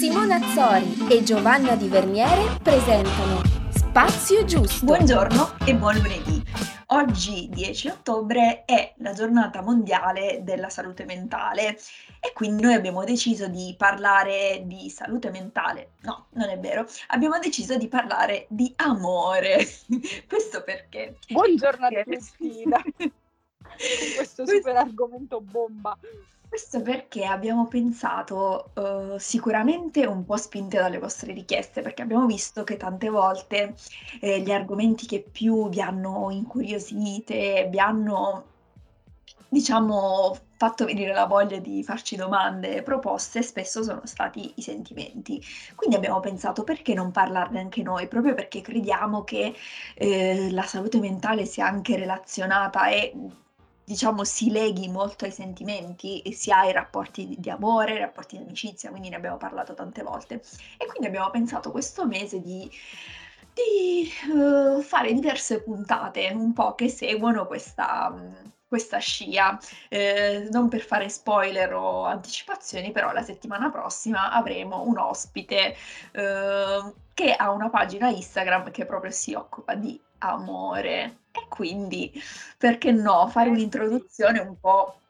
Simona 0.00 0.36
Azzori 0.36 1.08
e 1.10 1.22
Giovanna 1.22 1.76
Di 1.76 1.86
Verniere 1.86 2.56
presentano 2.62 3.42
Spazio 3.68 4.46
Giusto. 4.46 4.86
Buongiorno 4.86 5.56
e 5.66 5.74
buon 5.74 5.96
lunedì. 5.96 6.42
Oggi 6.86 7.50
10 7.50 7.88
ottobre 7.88 8.64
è 8.64 8.94
la 8.96 9.12
giornata 9.12 9.60
mondiale 9.60 10.40
della 10.42 10.70
salute 10.70 11.04
mentale 11.04 11.76
e 12.18 12.32
quindi 12.32 12.62
noi 12.62 12.72
abbiamo 12.72 13.04
deciso 13.04 13.48
di 13.48 13.74
parlare 13.76 14.62
di 14.64 14.88
salute 14.88 15.28
mentale. 15.28 15.90
No, 16.00 16.28
non 16.30 16.48
è 16.48 16.58
vero. 16.58 16.86
Abbiamo 17.08 17.38
deciso 17.38 17.76
di 17.76 17.88
parlare 17.88 18.46
di 18.48 18.72
amore. 18.76 19.68
Questo 20.26 20.62
perché? 20.62 21.18
Buongiorno 21.28 21.86
a 21.86 21.90
tutti. 21.90 22.64
questo 24.16 24.46
super 24.46 24.76
argomento 24.76 25.42
bomba. 25.42 25.94
Questo 26.52 26.82
perché 26.82 27.24
abbiamo 27.26 27.68
pensato, 27.68 28.72
uhm, 28.74 29.16
sicuramente 29.18 30.04
un 30.04 30.24
po' 30.24 30.36
spinte 30.36 30.78
dalle 30.78 30.98
vostre 30.98 31.32
richieste, 31.32 31.80
perché 31.80 32.02
abbiamo 32.02 32.26
visto 32.26 32.64
che 32.64 32.76
tante 32.76 33.08
volte, 33.08 33.76
ehm, 34.20 34.42
gli 34.42 34.50
argomenti 34.50 35.06
che 35.06 35.20
più 35.30 35.68
vi 35.68 35.80
hanno 35.80 36.28
incuriosite, 36.30 37.68
vi 37.70 37.78
hanno, 37.78 38.46
diciamo, 39.48 40.34
fatto 40.56 40.84
venire 40.86 41.12
la 41.12 41.26
voglia 41.26 41.58
di 41.60 41.84
farci 41.84 42.16
domande 42.16 42.82
proposte, 42.82 43.42
spesso 43.42 43.84
sono 43.84 44.00
stati 44.04 44.52
i 44.56 44.62
sentimenti. 44.62 45.40
Quindi 45.76 45.94
abbiamo 45.94 46.18
pensato: 46.18 46.64
perché 46.64 46.94
non 46.94 47.12
parlarne 47.12 47.60
anche 47.60 47.82
noi? 47.82 48.08
Proprio 48.08 48.34
perché 48.34 48.60
crediamo 48.60 49.22
che, 49.22 49.54
ehm, 49.94 50.52
la 50.52 50.62
salute 50.64 50.98
mentale 50.98 51.46
sia 51.46 51.66
anche 51.66 51.94
relazionata 51.96 52.88
e 52.88 53.12
diciamo, 53.90 54.22
si 54.22 54.50
leghi 54.52 54.86
molto 54.86 55.24
ai 55.24 55.32
sentimenti 55.32 56.22
e 56.22 56.32
sia 56.32 56.58
ai 56.58 56.72
rapporti 56.72 57.26
di, 57.26 57.36
di 57.40 57.50
amore, 57.50 57.94
ai 57.94 57.98
rapporti 57.98 58.36
di 58.36 58.44
amicizia, 58.44 58.90
quindi 58.90 59.08
ne 59.08 59.16
abbiamo 59.16 59.36
parlato 59.36 59.74
tante 59.74 60.04
volte. 60.04 60.42
E 60.78 60.86
quindi 60.86 61.08
abbiamo 61.08 61.28
pensato 61.30 61.72
questo 61.72 62.06
mese 62.06 62.40
di, 62.40 62.70
di 63.52 64.08
uh, 64.32 64.80
fare 64.80 65.12
diverse 65.12 65.62
puntate 65.62 66.30
un 66.32 66.52
po' 66.52 66.76
che 66.76 66.88
seguono 66.88 67.48
questa, 67.48 68.14
questa 68.68 68.98
scia. 68.98 69.58
Eh, 69.88 70.46
non 70.52 70.68
per 70.68 70.82
fare 70.82 71.08
spoiler 71.08 71.74
o 71.74 72.04
anticipazioni, 72.04 72.92
però 72.92 73.10
la 73.12 73.22
settimana 73.22 73.70
prossima 73.70 74.30
avremo 74.30 74.82
un 74.82 74.98
ospite 74.98 75.74
eh, 76.12 76.92
che 77.12 77.32
ha 77.34 77.50
una 77.50 77.68
pagina 77.70 78.08
Instagram 78.08 78.70
che 78.70 78.84
proprio 78.84 79.10
si 79.10 79.34
occupa 79.34 79.74
di 79.74 80.00
amore. 80.18 81.19
E 81.34 81.46
quindi, 81.48 82.12
perché 82.58 82.90
no, 82.90 83.28
fare 83.28 83.50
eh 83.50 83.52
un'introduzione 83.52 84.40
un 84.40 84.58
po', 84.58 85.04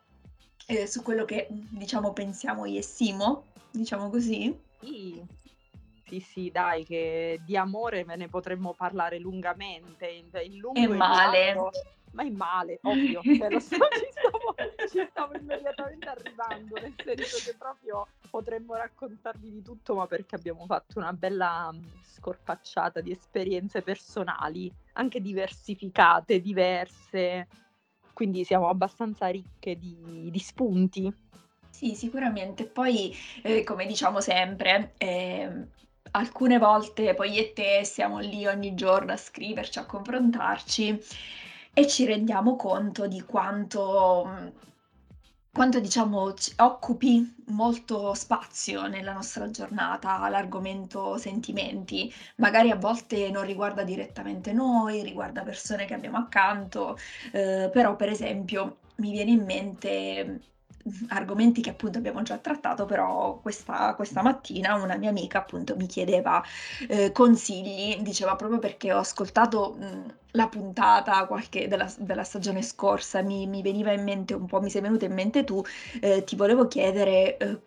ehm, 0.67 0.85
su 0.87 1.03
quello 1.03 1.25
che, 1.25 1.47
diciamo 1.51 2.13
pensiamo 2.13 2.67
io 2.67 2.79
e 2.79 2.83
Simo, 2.83 3.53
diciamo 3.71 4.11
così? 4.11 4.63
Sì. 4.83 5.23
Sì, 6.03 6.21
sì, 6.21 6.51
dai, 6.51 6.85
che 6.85 7.39
di 7.45 7.57
amore 7.57 8.05
me 8.05 8.17
ne 8.17 8.29
potremmo 8.29 8.75
parlare 8.75 9.19
lungamente, 9.21 10.09
in 10.09 10.31
in 10.43 10.57
lungo 10.59 10.79
E 10.81 10.87
e 10.95 10.97
male. 10.97 11.13
largo, 11.15 11.71
ma 12.13 12.23
in 12.25 12.35
male, 12.37 12.79
ovvio, 12.83 13.27
cioè 13.31 13.51
so, 13.59 13.77
ci 13.93 14.07
stavo 14.11 14.55
ci 14.85 15.05
stavo 15.11 15.35
immediatamente 15.35 16.09
arrivando, 16.09 16.79
nel 16.79 16.97
senso 17.03 17.41
che 17.41 17.55
proprio 17.57 18.09
potremmo 18.29 18.75
raccontarvi 18.75 19.51
di 19.51 19.63
tutto, 19.63 19.95
ma 19.95 20.07
perché 20.07 20.35
abbiamo 20.37 20.67
fatto 20.67 20.99
una 20.99 21.13
bella, 21.13 21.71
mhmm, 21.73 22.01
scorpacciata 22.03 23.01
di 23.01 23.11
esperienze 23.13 23.83
personali, 23.83 24.73
anche 24.95 25.21
diversificate, 25.21 26.41
diverse, 26.41 27.51
quindi 28.13 28.45
siamo 28.45 28.69
abbastanza 28.69 29.29
ricche 29.29 29.77
di 29.77 30.29
di 30.31 30.39
spunti. 30.39 31.15
Sì, 31.69 31.95
sicuramente. 31.95 32.67
Poi, 32.67 33.15
ehm, 33.43 33.65
come 33.65 33.87
diciamo 33.87 34.21
sempre, 34.21 34.95
ehm, 34.99 35.69
alcune 36.13 36.59
volte 36.59 37.15
poi 37.15 37.39
e 37.39 37.53
te 37.53 37.85
siamo 37.85 38.19
lì 38.19 38.47
ogni 38.47 38.75
giorno 38.75 39.13
a 39.13 39.17
scriverci, 39.17 39.79
a 39.79 39.87
confrontarci 39.87 40.99
e 41.73 41.87
ci 41.87 42.05
rendiamo 42.05 42.57
conto 42.57 43.07
di 43.07 43.21
quanto, 43.23 44.25
mhmm, 44.27 44.53
quanto 45.53 45.81
diciamo 45.81 46.33
ci 46.35 46.53
occupi 46.59 47.35
molto 47.49 48.15
spazio 48.15 48.87
nella 48.87 49.13
nostra 49.13 49.51
giornata 49.51 50.29
l'argomento 50.29 51.17
sentimenti. 51.19 52.13
Magari 52.37 52.71
a 52.71 52.77
volte 52.77 53.31
non 53.31 53.45
riguarda 53.45 53.83
direttamente 53.85 54.53
noi, 54.53 55.03
riguarda 55.03 55.43
persone 55.43 55.85
che 55.87 55.95
abbiamo 55.95 56.19
accanto, 56.19 56.97
uhm, 57.33 57.71
però 57.71 57.97
per 57.97 58.09
esempio 58.11 58.79
mi 58.97 59.11
viene 59.13 59.31
in 59.33 59.45
mente 59.45 60.25
Mh-mh, 60.25 60.41
argomenti 61.09 61.61
che 61.61 61.71
appunto 61.71 61.99
abbiamo 61.99 62.23
già 62.23 62.39
trattato, 62.39 62.85
però 62.87 63.39
questa 63.41 63.95
questa 63.95 64.23
mattina 64.23 64.75
una 64.75 64.97
mia 64.97 65.11
amica 65.11 65.39
appunto 65.39 65.77
mi 65.77 65.87
chiedeva, 65.87 66.43
ehm, 66.89 67.13
consigli, 67.13 67.99
diceva 68.03 68.37
proprio 68.37 68.59
perché 68.59 68.93
ho 68.93 68.99
ascoltato, 68.99 69.75
mhmm, 69.79 70.07
la 70.33 70.49
puntata 70.49 71.27
qualche 71.27 71.69
della 71.69 71.91
della 71.99 72.25
stagione 72.25 72.63
scorsa, 72.63 73.23
mi 73.23 73.47
mi 73.47 73.63
veniva 73.63 73.93
in 73.93 74.03
mente 74.05 74.35
un 74.35 74.47
po' 74.47 74.61
mi 74.61 74.71
sei 74.71 74.81
venuta 74.83 75.05
in 75.05 75.13
mente 75.15 75.45
tu, 75.45 75.63
ehm, 76.01 76.25
ti 76.25 76.37
volevo 76.37 76.67
chiedere, 76.69 77.37
uhm, 77.41 77.61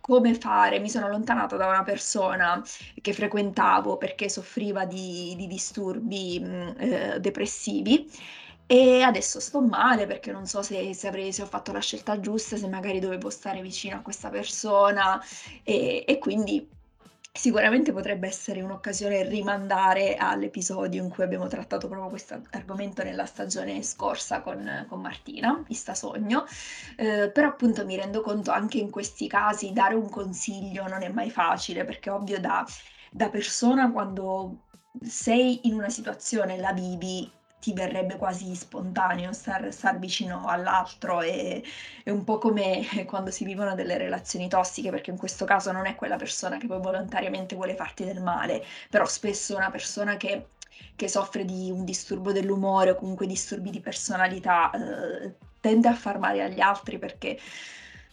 come 0.00 0.34
fare. 0.34 0.78
Mi 0.80 0.88
sono 0.90 1.06
allontanata 1.06 1.56
da 1.56 1.66
una 1.68 1.82
persona 1.82 2.62
che 3.00 3.12
frequentavo 3.12 3.96
perché 3.98 4.28
soffriva 4.28 4.84
di 4.86 5.34
di 5.36 5.46
disturbi, 5.46 6.40
mhmm, 6.40 6.74
ehm, 6.78 7.16
depressivi 7.18 8.08
e 8.72 9.02
adesso 9.02 9.40
sto 9.40 9.60
male 9.60 10.06
perché 10.06 10.30
non 10.30 10.46
so 10.46 10.62
se 10.62 10.94
se 10.94 11.08
avrei 11.08 11.32
se 11.32 11.42
ho 11.42 11.46
fatto 11.46 11.72
la 11.72 11.80
scelta 11.80 12.20
giusta, 12.20 12.56
se 12.56 12.68
magari 12.68 13.00
dovevo 13.00 13.28
stare 13.28 13.60
vicino 13.62 13.96
a 13.96 14.00
questa 14.02 14.28
persona, 14.30 15.20
e 15.64 16.04
e 16.06 16.18
quindi 16.18 16.64
sicuramente 17.32 17.92
potrebbe 17.92 18.26
essere 18.28 18.60
un'occasione 18.62 19.22
rimandare 19.28 20.14
all'episodio 20.16 21.02
in 21.02 21.08
cui 21.08 21.24
abbiamo 21.24 21.46
trattato 21.48 21.88
proprio 21.88 22.08
questo 22.10 22.40
argomento 22.50 23.02
nella 23.02 23.24
stagione 23.26 23.82
scorsa 23.82 24.40
con 24.40 24.86
con 24.88 25.00
Martina, 25.00 25.62
Ista 25.68 25.94
Sogno. 25.94 26.44
Uhm, 26.98 27.30
però 27.32 27.48
appunto 27.48 27.84
mi 27.84 27.96
rendo 27.96 28.20
conto 28.20 28.50
anche 28.52 28.78
in 28.78 28.90
questi 28.90 29.26
casi 29.28 29.72
dare 29.72 29.94
un 29.94 30.08
consiglio 30.08 30.86
non 30.86 31.02
è 31.02 31.08
mai 31.08 31.30
facile, 31.30 31.84
perché 31.84 32.10
ovvio 32.10 32.38
da 32.40 32.64
da 33.12 33.28
persona 33.30 33.90
quando 33.90 34.62
sei 35.00 35.66
in 35.66 35.74
una 35.74 35.88
situazione 35.88 36.56
la 36.58 36.72
vivi, 36.72 37.32
ti 37.60 37.72
verrebbe 37.74 38.16
quasi 38.16 38.54
spontaneo 38.54 39.32
star 39.32 39.72
star 39.72 39.98
vicino 39.98 40.46
all'altro, 40.46 41.20
e 41.22 41.62
è 42.02 42.10
un 42.10 42.24
po' 42.24 42.38
come 42.38 42.86
quando 43.06 43.30
si 43.30 43.44
vivono 43.44 43.74
delle 43.74 43.98
relazioni 43.98 44.48
tossiche, 44.48 44.90
perché 44.90 45.10
in 45.10 45.16
questo 45.18 45.44
caso 45.44 45.70
non 45.72 45.86
è 45.86 45.94
quella 45.94 46.16
persona 46.16 46.58
che 46.58 46.66
poi 46.66 46.80
volontariamente 46.80 47.54
vuole 47.54 47.74
farti 47.76 48.04
del 48.04 48.20
male, 48.22 48.64
però 48.90 49.04
spesso 49.06 49.56
una 49.56 49.70
persona 49.70 50.16
che 50.16 50.46
che 50.96 51.08
soffre 51.08 51.44
di 51.44 51.70
un 51.70 51.84
disturbo 51.84 52.32
dell'umore 52.32 52.90
o 52.90 52.94
comunque 52.94 53.26
disturbi 53.26 53.70
di 53.70 53.80
personalità, 53.80 54.70
uhm, 54.74 55.34
tende 55.60 55.88
a 55.88 55.94
far 55.94 56.18
male 56.18 56.42
agli 56.42 56.60
altri 56.60 56.98
perché 56.98 57.38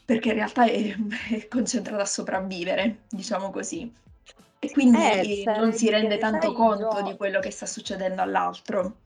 perché 0.05 0.29
in 0.29 0.35
realtà 0.35 0.65
è 0.65 0.95
è 1.31 1.47
concentrata 1.47 2.01
a 2.03 2.05
sopravvivere, 2.05 3.03
diciamo 3.09 3.51
così. 3.51 3.93
E 4.59 4.71
Eh, 4.91 5.21
quindi 5.21 5.51
non 5.53 5.71
si 5.73 5.89
rende 5.89 6.17
tanto 6.17 6.51
conto 6.51 7.01
di 7.01 7.13
Gio 7.13 7.17
quello 7.17 7.39
che 7.39 7.51
sta 7.51 7.65
succedendo 7.65 8.21
all'altro. 8.21 9.01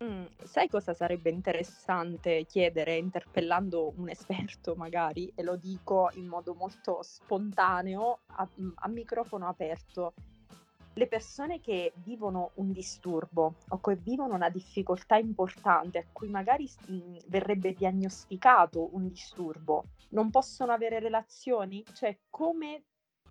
Mh, 0.00 0.26
sai 0.44 0.68
cosa 0.68 0.94
sarebbe 0.94 1.28
interessante 1.30 2.44
chiedere 2.46 2.96
interpellando 2.96 3.94
un 3.96 4.08
esperto 4.08 4.76
magari, 4.76 5.32
e 5.34 5.42
lo 5.42 5.56
dico 5.56 6.10
in 6.14 6.26
modo 6.28 6.54
molto 6.54 7.02
spontaneo 7.02 8.20
a 8.26 8.48
mhmm, 8.54 8.72
a 8.76 8.88
microfono 8.88 9.48
aperto. 9.48 10.14
Le 10.94 11.06
persone 11.08 11.60
che 11.60 11.92
vivono 11.96 12.52
un 12.54 12.70
disturbo 12.70 13.54
o 13.68 13.80
che 13.80 13.96
vivono 13.96 14.34
una 14.34 14.50
difficoltà 14.50 15.16
importante, 15.16 15.98
a 15.98 16.04
cui 16.12 16.28
magari 16.28 16.68
s 16.68 16.76
mhmm, 16.86 17.18
verrebbe 17.26 17.72
diagnosticato 17.72 18.90
un 18.94 19.08
disturbo, 19.08 19.82
non 20.10 20.30
possono 20.30 20.72
avere 20.72 21.00
relazioni? 21.00 21.84
Cioè, 21.92 22.16
come 22.30 22.84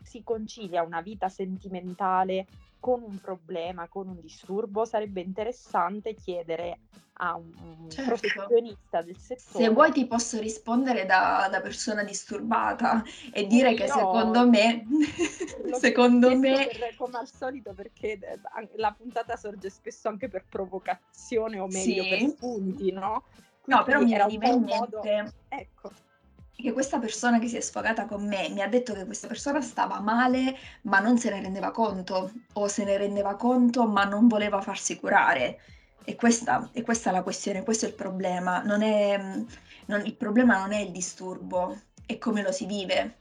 si 0.04 0.24
concilia 0.24 0.84
una 0.84 1.02
vita 1.02 1.30
sentimentale 1.30 2.46
con 2.80 3.02
un 3.04 3.20
problema, 3.20 3.88
con 3.88 4.08
un 4.08 4.20
disturbo? 4.22 4.86
Sarebbe 4.86 5.22
interessante 5.22 6.14
chiedere 6.14 6.80
a 7.20 7.36
un 7.36 7.88
Certo. 7.90 8.06
professionista 8.06 9.02
del 9.02 9.18
Se 9.18 9.36
settore 9.36 9.70
vuoi 9.70 9.92
ti 9.92 10.06
posso 10.06 10.40
rispondere 10.40 11.06
da 11.06 11.48
da 11.50 11.62
persona 11.62 12.04
disturbata 12.04 13.04
e 13.34 13.48
dire 13.48 13.72
Eh, 13.72 13.74
che 13.76 13.88
secondo 13.88 14.48
me 14.48 14.86
secondo 15.74 16.36
me 16.38 16.70
per 16.78 16.96
come 16.96 17.18
al 17.18 17.28
solito 17.28 17.74
perché 17.74 18.20
an 18.54 18.70
la 18.76 18.92
puntata 18.92 19.36
sorge 19.36 19.70
spesso 19.70 20.08
anche 20.10 20.30
per 20.30 20.46
provocazione 20.48 21.60
o 21.60 21.68
meglio 21.68 22.04
per 22.08 22.20
Sì. 22.20 22.30
spunti, 22.30 22.92
no, 22.92 23.24
No, 23.66 23.84
però 23.84 23.98
quindi 23.98 24.06
mi 24.06 24.14
era 24.14 24.26
un 24.26 24.38
po' 24.40 24.54
in 24.54 24.64
modo 24.64 25.02
mente 25.02 25.34
ecco. 25.50 25.92
Che 26.62 26.74
questa 26.74 27.00
persona 27.00 27.40
che 27.40 27.48
si 27.48 27.58
è 27.58 27.62
sfogata 27.62 28.06
con 28.06 28.26
me, 28.28 28.50
mi 28.50 28.62
ha 28.62 28.68
detto 28.68 28.94
che 28.94 29.06
questa 29.06 29.28
persona 29.28 29.62
stava 29.62 30.00
male, 30.00 30.56
ma 30.84 31.00
non 31.00 31.18
se 31.18 31.30
ne 31.30 31.42
rendeva 31.42 31.72
conto, 31.72 32.32
o 32.54 32.68
se 32.68 32.84
ne 32.84 32.98
rendeva 32.98 33.36
conto 33.36 33.88
ma 33.88 34.04
non 34.06 34.28
voleva 34.28 34.62
farsi 34.62 35.00
curare. 35.00 35.60
E 36.04 36.16
questa 36.16 36.70
e 36.74 36.84
questa 36.84 37.10
è 37.10 37.14
la 37.14 37.22
questione, 37.24 37.64
questo 37.64 37.86
è 37.86 37.90
il 37.90 37.96
problema. 37.96 38.62
Non 38.64 38.82
è 38.82 39.18
mhmm, 39.18 39.46
non 39.88 40.06
il 40.06 40.16
problema 40.16 40.58
non 40.60 40.72
è 40.74 40.80
il 40.80 40.92
disturbo, 40.92 41.78
è 42.06 42.18
come 42.18 42.42
lo 42.42 42.52
si 42.52 42.66
vive, 42.66 43.18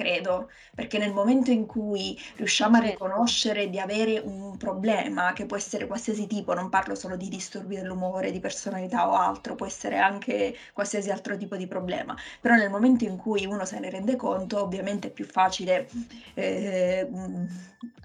credo, 0.00 0.48
perché 0.74 0.98
nel 0.98 1.12
momento 1.12 1.50
in 1.50 1.66
cui 1.66 2.18
riusciamo 2.36 2.76
a 2.78 2.80
riconoscere 2.80 3.68
di 3.68 3.78
avere 3.78 4.18
un 4.24 4.56
problema, 4.56 5.32
che 5.34 5.46
può 5.46 5.56
essere 5.56 5.86
qualsiasi 5.86 6.26
tipo, 6.26 6.54
non 6.54 6.68
parlo 6.70 6.94
solo 6.94 7.16
di 7.16 7.28
disturbi 7.28 7.76
dell'umore, 7.76 8.30
di 8.30 8.40
personalità 8.40 9.08
o 9.08 9.14
altro, 9.14 9.54
può 9.54 9.66
essere 9.66 9.98
anche 9.98 10.54
qualsiasi 10.72 11.10
altro 11.10 11.36
tipo 11.36 11.56
di 11.56 11.66
problema, 11.66 12.16
però 12.40 12.54
nel 12.54 12.70
momento 12.70 13.04
in 13.04 13.16
cui 13.16 13.44
uno 13.46 13.64
se 13.64 13.78
ne 13.78 13.90
rende 13.90 14.16
conto, 14.16 14.62
ovviamente 14.62 15.08
è 15.08 15.12
più 15.12 15.26
facile, 15.26 15.88
ehm, 16.34 17.46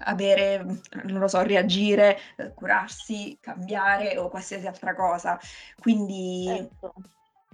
avere 0.04 0.64
non 1.04 1.18
lo 1.20 1.28
so, 1.28 1.42
reagire, 1.42 2.18
uhm, 2.38 2.52
curarsi, 2.54 3.36
cambiare 3.40 4.18
o 4.18 4.28
qualsiasi 4.28 4.66
altra 4.66 4.94
cosa. 4.94 5.38
Quindi 5.78 6.68
Certo. 6.80 6.92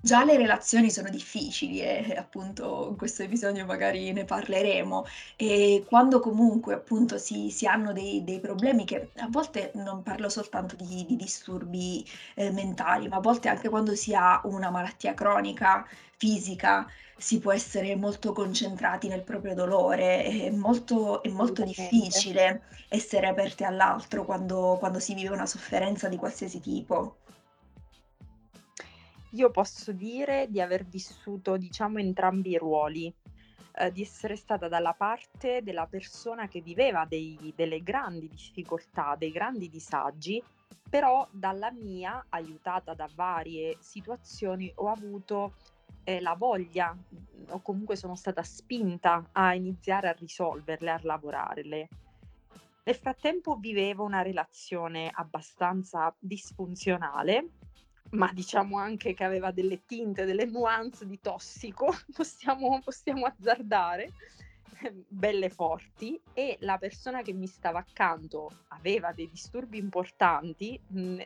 Già 0.04 0.24
le 0.24 0.36
relazioni 0.36 0.90
sono 0.90 1.08
difficili 1.10 1.80
e 1.80 2.14
appunto 2.18 2.88
in 2.90 2.96
questo 2.96 3.22
episodio 3.22 3.64
magari 3.66 4.12
ne 4.12 4.24
parleremo. 4.24 5.04
E 5.36 5.84
quando 5.88 6.18
comunque 6.20 6.74
appunto 6.74 7.18
si 7.18 7.50
si 7.50 7.66
hanno 7.66 7.92
dei 7.92 8.22
dei 8.24 8.40
problemi 8.40 8.84
che 8.84 9.12
a 9.16 9.28
volte 9.30 9.70
non 9.76 10.02
parlo 10.02 10.28
soltanto 10.28 10.74
di 10.76 11.04
di 11.06 11.16
disturbi, 11.16 12.04
ehm, 12.34 12.52
mentali, 12.54 13.06
ma 13.08 13.16
a 13.16 13.20
volte 13.20 13.48
anche 13.48 13.68
quando 13.68 13.94
si 13.94 14.12
ha 14.14 14.40
una 14.44 14.70
malattia 14.70 15.14
cronica, 15.14 15.86
fisica, 16.16 16.86
si 17.16 17.38
può 17.38 17.52
essere 17.52 17.94
molto 17.96 18.32
concentrati 18.32 19.06
nel 19.08 19.22
proprio 19.24 19.54
dolore. 19.54 20.24
È 20.24 20.50
molto 20.50 21.22
è 21.22 21.28
molto 21.28 21.62
difficile 21.62 22.64
essere 22.88 23.28
aperti 23.28 23.62
all'altro 23.64 24.24
quando 24.24 24.76
quando 24.78 24.98
si 24.98 25.14
vive 25.14 25.30
una 25.34 25.46
sofferenza 25.46 26.08
di 26.08 26.16
qualsiasi 26.16 26.60
tipo. 26.60 27.18
Io 29.34 29.50
posso 29.50 29.92
dire 29.92 30.46
di 30.50 30.60
aver 30.60 30.84
vissuto, 30.84 31.56
diciamo, 31.56 31.98
entrambi 31.98 32.50
i 32.50 32.58
ruoli, 32.58 33.12
ehm, 33.76 33.88
di 33.90 34.02
essere 34.02 34.36
stata 34.36 34.68
dalla 34.68 34.92
parte 34.92 35.62
della 35.62 35.86
persona 35.86 36.48
che 36.48 36.60
viveva 36.60 37.06
dei 37.06 37.52
delle 37.56 37.82
grandi 37.82 38.28
difficoltà, 38.28 39.16
dei 39.16 39.30
grandi 39.30 39.70
disagi, 39.70 40.42
però 40.88 41.26
dalla 41.30 41.70
mia, 41.70 42.26
aiutata 42.28 42.92
da 42.92 43.08
varie 43.14 43.78
situazioni, 43.80 44.70
ho 44.76 44.88
avuto, 44.90 45.54
ehm, 46.04 46.20
la 46.20 46.34
voglia, 46.34 46.94
o 47.48 47.60
comunque 47.62 47.96
sono 47.96 48.14
stata 48.16 48.42
spinta 48.42 49.30
a 49.32 49.54
iniziare 49.54 50.08
a 50.10 50.12
risolverle, 50.12 50.90
a 50.90 51.00
lavorarle. 51.02 51.88
Nel 52.84 52.96
frattempo 52.96 53.56
vivevo 53.56 54.04
una 54.04 54.20
relazione 54.20 55.08
abbastanza 55.10 56.14
disfunzionale, 56.18 57.48
ma 58.12 58.30
diciamo 58.32 58.78
anche 58.78 59.14
che 59.14 59.24
aveva 59.24 59.50
delle 59.52 59.84
tinte, 59.86 60.24
delle 60.24 60.44
nuance 60.44 61.06
di 61.06 61.20
tossico, 61.20 61.86
possiamo 62.12 62.80
possiamo 62.82 63.26
azzardare, 63.26 64.12
belle 65.08 65.48
forti, 65.48 66.20
e 66.34 66.56
la 66.60 66.76
persona 66.78 67.22
che 67.22 67.32
mi 67.32 67.46
stava 67.46 67.78
accanto 67.78 68.64
aveva 68.68 69.12
dei 69.12 69.28
disturbi 69.28 69.78
importanti, 69.78 70.78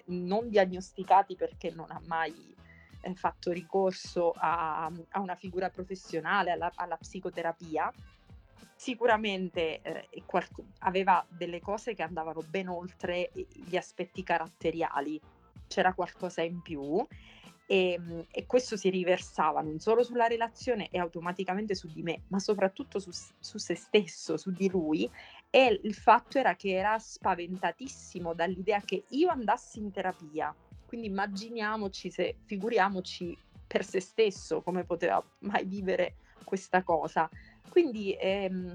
non 0.07 0.49
diagnosticati 0.49 1.35
perché 1.35 1.71
non 1.71 1.91
ha 1.91 2.01
mai, 2.07 2.55
ehm, 3.01 3.15
fatto 3.15 3.51
ricorso 3.51 4.33
a 4.37 4.91
a 5.11 5.21
una 5.21 5.35
figura 5.35 5.71
professionale, 5.71 6.53
alla 6.53 6.71
alla 6.77 6.97
psicoterapia. 6.97 7.93
Sicuramente, 8.79 9.81
ehm, 9.83 10.03
e 10.11 10.23
qualc 10.25 10.53
aveva 10.81 11.25
delle 11.29 11.61
cose 11.61 11.95
che 11.95 12.03
andavano 12.03 12.43
ben 12.49 12.69
oltre 12.69 13.31
gli 13.35 13.77
aspetti 13.77 14.23
caratteriali. 14.23 15.21
C'era 15.67 15.95
qualcosa 15.95 16.43
in 16.43 16.61
più, 16.63 17.05
ehm, 17.67 18.27
e 18.31 18.47
questo 18.47 18.77
si 18.77 18.89
riversava 18.91 19.61
non 19.61 19.79
solo 19.81 20.03
sulla 20.05 20.27
relazione 20.29 20.89
e 20.91 20.99
automaticamente 20.99 21.75
su 21.75 21.89
di 21.91 22.03
me, 22.03 22.23
ma 22.29 22.39
soprattutto 22.39 22.99
su 23.01 23.11
su 23.39 23.59
se 23.59 23.75
stesso, 23.75 24.37
su 24.37 24.53
di 24.53 24.69
lui, 24.69 25.11
e 25.51 25.81
il 25.83 25.95
fatto 25.95 26.39
era 26.39 26.55
che 26.57 26.71
era 26.71 26.99
spaventatissimo 26.99 28.35
dall'idea 28.35 28.81
che 28.85 29.07
io 29.09 29.29
andassi 29.31 29.79
in 29.81 29.91
terapia. 29.91 30.57
Quindi 30.85 31.09
immaginiamoci 31.09 32.11
se 32.11 32.39
figuriamoci 32.45 33.37
per 33.67 33.85
se 33.85 34.01
stesso 34.01 34.63
come 34.63 34.85
poteva 34.85 35.21
mai 35.41 35.65
vivere 35.67 36.19
questa 36.45 36.85
cosa. 36.85 37.29
Quindi, 37.69 38.17
ehm, 38.19 38.73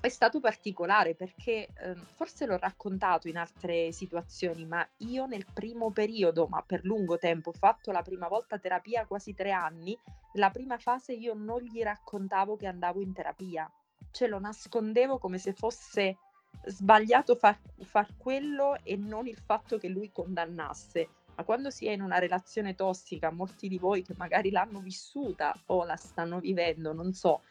è 0.00 0.08
stato 0.08 0.40
particolare 0.40 1.14
perché, 1.14 1.68
uhm, 1.84 2.04
forse 2.14 2.46
l'ho 2.46 2.56
raccontato 2.56 3.28
in 3.28 3.36
altre 3.36 3.92
situazioni, 3.92 4.64
ma 4.66 4.86
io 4.98 5.26
nel 5.26 5.46
primo 5.52 5.90
periodo, 5.90 6.46
ma 6.48 6.62
per 6.62 6.84
lungo 6.84 7.18
tempo, 7.18 7.50
ho 7.50 7.52
fatto 7.52 7.92
la 7.92 8.02
prima 8.02 8.28
volta 8.28 8.58
terapia 8.58 9.06
quasi 9.06 9.34
3 9.34 9.52
anni, 9.52 9.96
la 10.34 10.50
prima 10.50 10.78
fase 10.78 11.12
io 11.12 11.34
non 11.34 11.60
gli 11.60 11.82
raccontavo 11.82 12.56
che 12.56 12.66
andavo 12.66 13.00
in 13.00 13.12
terapia. 13.12 13.70
Cioè 14.10 14.28
lo 14.28 14.38
nascondevo 14.38 15.18
come 15.18 15.38
se 15.38 15.52
fosse 15.52 16.18
sbagliato 16.66 17.34
far 17.34 17.58
far 17.84 18.16
quello 18.16 18.76
e 18.82 18.96
non 18.96 19.26
il 19.26 19.38
fatto 19.38 19.78
che 19.78 19.88
lui 19.88 20.10
condannasse. 20.10 21.08
Ma 21.34 21.44
quando 21.44 21.70
si 21.70 21.86
è 21.86 21.92
in 21.92 22.02
una 22.02 22.18
relazione 22.18 22.74
tossica, 22.74 23.30
molti 23.30 23.68
di 23.68 23.78
voi 23.78 24.02
che 24.02 24.14
magari 24.16 24.50
l'hanno 24.50 24.80
vissuta 24.80 25.54
o 25.66 25.84
la 25.84 25.96
stanno 25.96 26.40
vivendo, 26.40 26.92
non 26.92 27.12
so, 27.14 27.42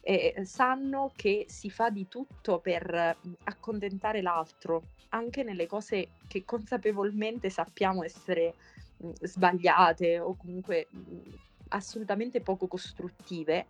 ehm, 0.00 0.42
sanno 0.44 1.12
che 1.16 1.44
si 1.48 1.70
fa 1.70 1.90
di 1.90 2.08
tutto 2.08 2.60
per, 2.60 3.18
mhmm, 3.22 3.34
accontentare 3.44 4.22
l'altro, 4.22 4.90
anche 5.10 5.42
nelle 5.44 5.66
cose 5.66 6.14
che 6.26 6.44
consapevolmente 6.44 7.50
sappiamo 7.50 8.02
essere, 8.04 8.56
mhmm, 8.98 9.12
sbagliate 9.20 10.18
o 10.20 10.36
comunque, 10.36 10.88
mhmm, 10.90 11.34
assolutamente 11.68 12.42
poco 12.42 12.66
costruttive, 12.68 13.68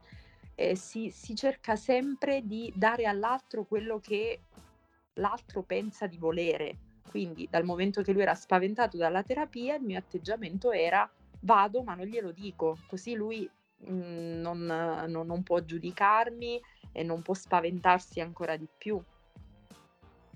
ehm, 0.55 0.75
si 0.75 1.11
si 1.11 1.35
cerca 1.35 1.77
sempre 1.77 2.43
di 2.43 2.73
dare 2.75 3.05
all'altro 3.07 3.65
quello 3.67 3.99
che 4.01 4.45
l'altro 5.15 5.65
pensa 5.65 6.07
di 6.07 6.19
volere. 6.19 6.81
Quindi 7.07 7.47
dal 7.49 7.65
momento 7.65 8.03
che 8.03 8.13
lui 8.13 8.23
era 8.23 8.35
spaventato 8.35 8.97
dalla 8.97 9.23
terapia, 9.23 9.77
il 9.77 9.83
mio 9.85 9.99
atteggiamento 9.99 10.73
era: 10.73 11.09
vado 11.43 11.83
ma 11.85 11.95
non 11.95 12.07
glielo 12.07 12.33
dico, 12.33 12.83
così 12.87 13.15
lui, 13.15 13.51
non 13.87 14.65
non 14.65 15.27
non 15.27 15.43
può 15.43 15.61
giudicarmi 15.61 16.61
e 16.93 17.03
non 17.03 17.23
può 17.23 17.35
spaventarsi 17.35 18.21
ancora 18.21 18.57
di 18.57 18.69
più. 18.77 18.97
E 18.97 19.03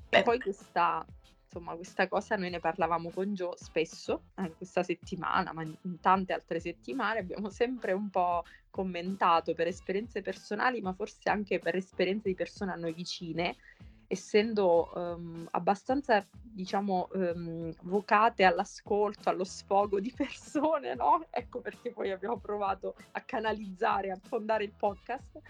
Beh 0.08 0.22
poi 0.22 0.38
questa 0.40 1.04
insomma, 1.48 1.74
questa 1.74 2.08
cosa 2.08 2.36
noi 2.36 2.50
ne 2.50 2.60
parlavamo 2.60 3.10
con 3.10 3.34
Gio 3.34 3.54
spesso, 3.56 4.24
anche 4.34 4.56
questa 4.58 4.82
settimana, 4.82 5.52
ma 5.52 5.62
in 5.62 6.00
tante 6.00 6.34
altre 6.34 6.60
settimane, 6.60 7.20
abbiamo 7.20 7.48
sempre 7.48 7.92
un 7.92 8.10
po' 8.10 8.44
commentato 8.70 9.54
per 9.54 9.66
esperienze 9.66 10.20
personali, 10.20 10.80
ma 10.82 10.92
forse 10.92 11.30
anche 11.30 11.58
per 11.58 11.74
esperienze 11.74 12.28
di 12.28 12.34
persone 12.34 12.72
a 12.72 12.76
noi 12.76 12.92
vicine, 12.92 13.56
essendo, 14.08 14.91
uhm, 14.94 15.46
abbastanza 15.53 16.27
diciamo, 16.43 17.08
uhm, 17.12 17.72
vocate 17.82 18.44
all'ascolto, 18.44 19.29
allo 19.29 19.44
sfogo 19.44 20.00
di 20.00 20.12
persone, 20.12 20.94
no, 20.94 21.24
ecco 21.31 21.60
perché 21.60 21.93
poi 21.93 22.10
abbiamo 22.10 22.38
provato 22.38 22.96
a 23.12 23.20
canalizzare, 23.20 24.10
a 24.10 24.19
fondare 24.20 24.65
il 24.65 24.72
podcast. 24.72 25.41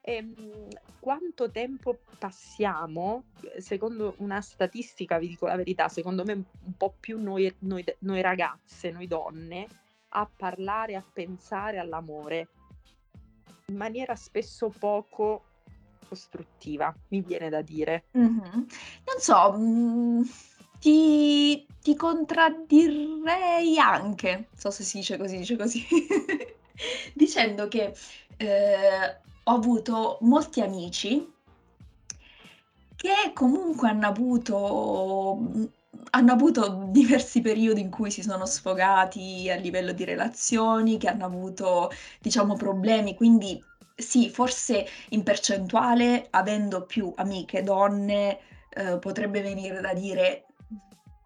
Ehm, 0.00 0.68
quanto 0.98 1.50
tempo 1.50 1.98
passiamo, 2.18 3.24
secondo 3.58 4.14
una 4.18 4.40
statistica, 4.40 5.18
vi 5.18 5.28
dico 5.28 5.46
la 5.46 5.56
verità, 5.56 5.88
secondo 5.88 6.24
me 6.24 6.32
un 6.32 6.76
po' 6.76 6.94
più 6.98 7.20
noi 7.20 7.54
noi 7.60 7.84
noi 8.00 8.20
ragazze, 8.22 8.90
noi 8.90 9.06
donne, 9.06 9.66
a 10.10 10.28
parlare, 10.34 10.94
a 10.96 11.04
pensare 11.12 11.78
all'amore, 11.78 12.48
in 13.66 13.76
maniera 13.76 14.14
spesso 14.14 14.68
poco 14.68 15.44
costruttiva, 16.08 16.94
mi 17.08 17.20
viene 17.22 17.48
da 17.48 17.62
dire. 17.62 18.06
Mh-mh. 18.12 18.52
Non 18.52 19.18
so, 19.18 19.52
mhmm, 19.52 20.22
ti 20.78 21.66
ti 21.86 21.94
contraddirei 21.94 23.78
anche, 23.78 24.48
so 24.56 24.70
se 24.70 24.82
si 24.82 24.98
dice 24.98 25.16
così, 25.16 25.36
dice 25.36 25.56
così, 25.56 25.86
dicendo 27.14 27.68
che, 27.68 27.94
ehm, 28.36 29.20
ho 29.44 29.52
avuto 29.54 30.18
molti 30.22 30.60
amici 30.60 31.32
che 32.96 33.32
comunque 33.34 33.88
hanno 33.88 34.06
avuto 34.08 35.36
mhmm, 35.40 35.68
hanno 36.10 36.32
avuto 36.32 36.86
diversi 36.90 37.40
periodi 37.40 37.80
in 37.80 37.90
cui 37.90 38.10
si 38.10 38.22
sono 38.22 38.46
sfogati 38.46 39.50
a 39.50 39.56
livello 39.56 39.92
di 39.92 40.04
relazioni, 40.04 40.98
che 40.98 41.08
hanno 41.08 41.24
avuto, 41.24 41.90
diciamo, 42.20 42.54
problemi, 42.54 43.14
quindi 43.14 43.65
sì, 43.96 44.28
forse 44.30 44.86
in 45.10 45.22
percentuale, 45.22 46.26
avendo 46.30 46.84
più 46.84 47.12
amiche 47.16 47.62
donne, 47.62 48.38
uhm, 48.76 48.98
potrebbe 48.98 49.40
venire 49.40 49.80
da 49.80 49.94
dire 49.94 50.46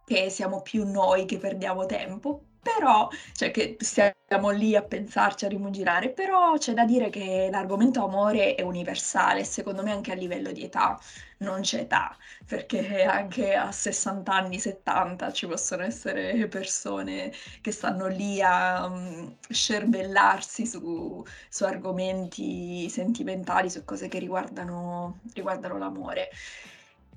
che 0.05 0.31
siamo 0.31 0.63
più 0.63 0.89
noi 0.89 1.25
che 1.25 1.39
perdiamo 1.39 1.87
tempo, 1.87 2.45
però, 2.63 3.09
cioè 3.33 3.51
che 3.51 3.77
stiamo 3.81 4.51
lì 4.51 4.77
a 4.77 4.83
pensarci, 4.83 5.45
a 5.47 5.49
rimuginare, 5.49 6.11
però 6.11 6.57
c'è 6.59 6.75
da 6.75 6.85
dire 6.85 7.11
che 7.11 7.49
l'argomento 7.51 8.05
amore 8.05 8.55
è 8.55 8.63
universale, 8.63 9.45
secondo 9.45 9.83
me 9.83 9.93
anche 9.93 10.13
a 10.13 10.15
livello 10.15 10.53
di 10.53 10.65
età, 10.65 10.99
non 11.41 11.61
c'è 11.63 11.81
età, 11.81 12.17
perché 12.47 13.05
anche 13.05 13.55
a 13.55 13.73
60 13.73 14.33
anni, 14.33 14.59
70 14.59 15.33
ci 15.33 15.47
possono 15.47 15.83
essere 15.83 16.47
persone 16.49 17.33
che 17.61 17.73
stanno 17.73 18.07
lì 18.09 18.41
a 18.43 18.87
um, 18.87 19.37
scervellarsi 19.49 20.67
su, 20.67 21.25
su, 21.49 21.65
argomenti 21.65 22.89
sentimentali, 22.91 23.71
su 23.71 23.85
cose 23.85 24.09
che 24.09 24.19
riguardano, 24.19 25.21
riguardano 25.35 25.79
l'amore. 25.79 26.31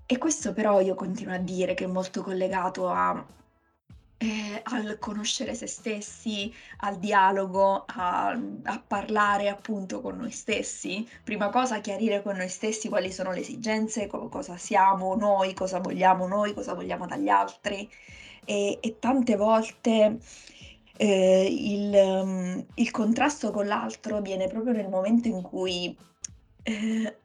E 0.05 0.17
questo 0.17 0.53
però 0.53 0.79
io 0.79 0.95
continuo 0.95 1.33
a 1.33 1.39
dire 1.39 1.73
che 1.73 1.85
è 1.85 1.87
molto 1.87 2.21
collegato 2.21 2.89
a 2.89 3.25
eh, 4.23 4.61
al 4.63 4.99
conoscere 4.99 5.53
se 5.53 5.67
stessi, 5.67 6.53
al 6.77 6.97
dialogo, 6.97 7.83
a, 7.85 8.29
a, 8.29 8.79
parlare 8.79 9.49
appunto 9.49 9.99
con 9.99 10.15
noi 10.17 10.31
stessi. 10.31 11.05
Prima 11.23 11.49
cosa 11.49 11.81
chiarire 11.81 12.21
con 12.21 12.37
noi 12.37 12.47
stessi 12.47 12.87
quali 12.87 13.11
sono 13.11 13.33
le 13.33 13.41
esigenze, 13.41 14.07
co- 14.07 14.29
cosa 14.29 14.55
siamo 14.55 15.15
noi, 15.15 15.53
cosa 15.53 15.79
vogliamo 15.79 16.25
noi, 16.25 16.53
cosa 16.53 16.73
vogliamo 16.73 17.05
dagli 17.05 17.27
altri. 17.27 17.89
E, 18.45 18.77
e 18.81 18.99
tante 18.99 19.35
volte 19.35 20.19
eh, 20.95 21.47
il, 21.49 21.93
um, 21.93 22.65
il, 22.75 22.91
contrasto 22.91 23.51
con 23.51 23.67
l'altro 23.67 24.21
viene 24.21 24.47
proprio 24.47 24.73
nel 24.73 24.89
momento 24.89 25.27
in 25.27 25.41
cui 25.41 25.97
eh, 26.63 27.17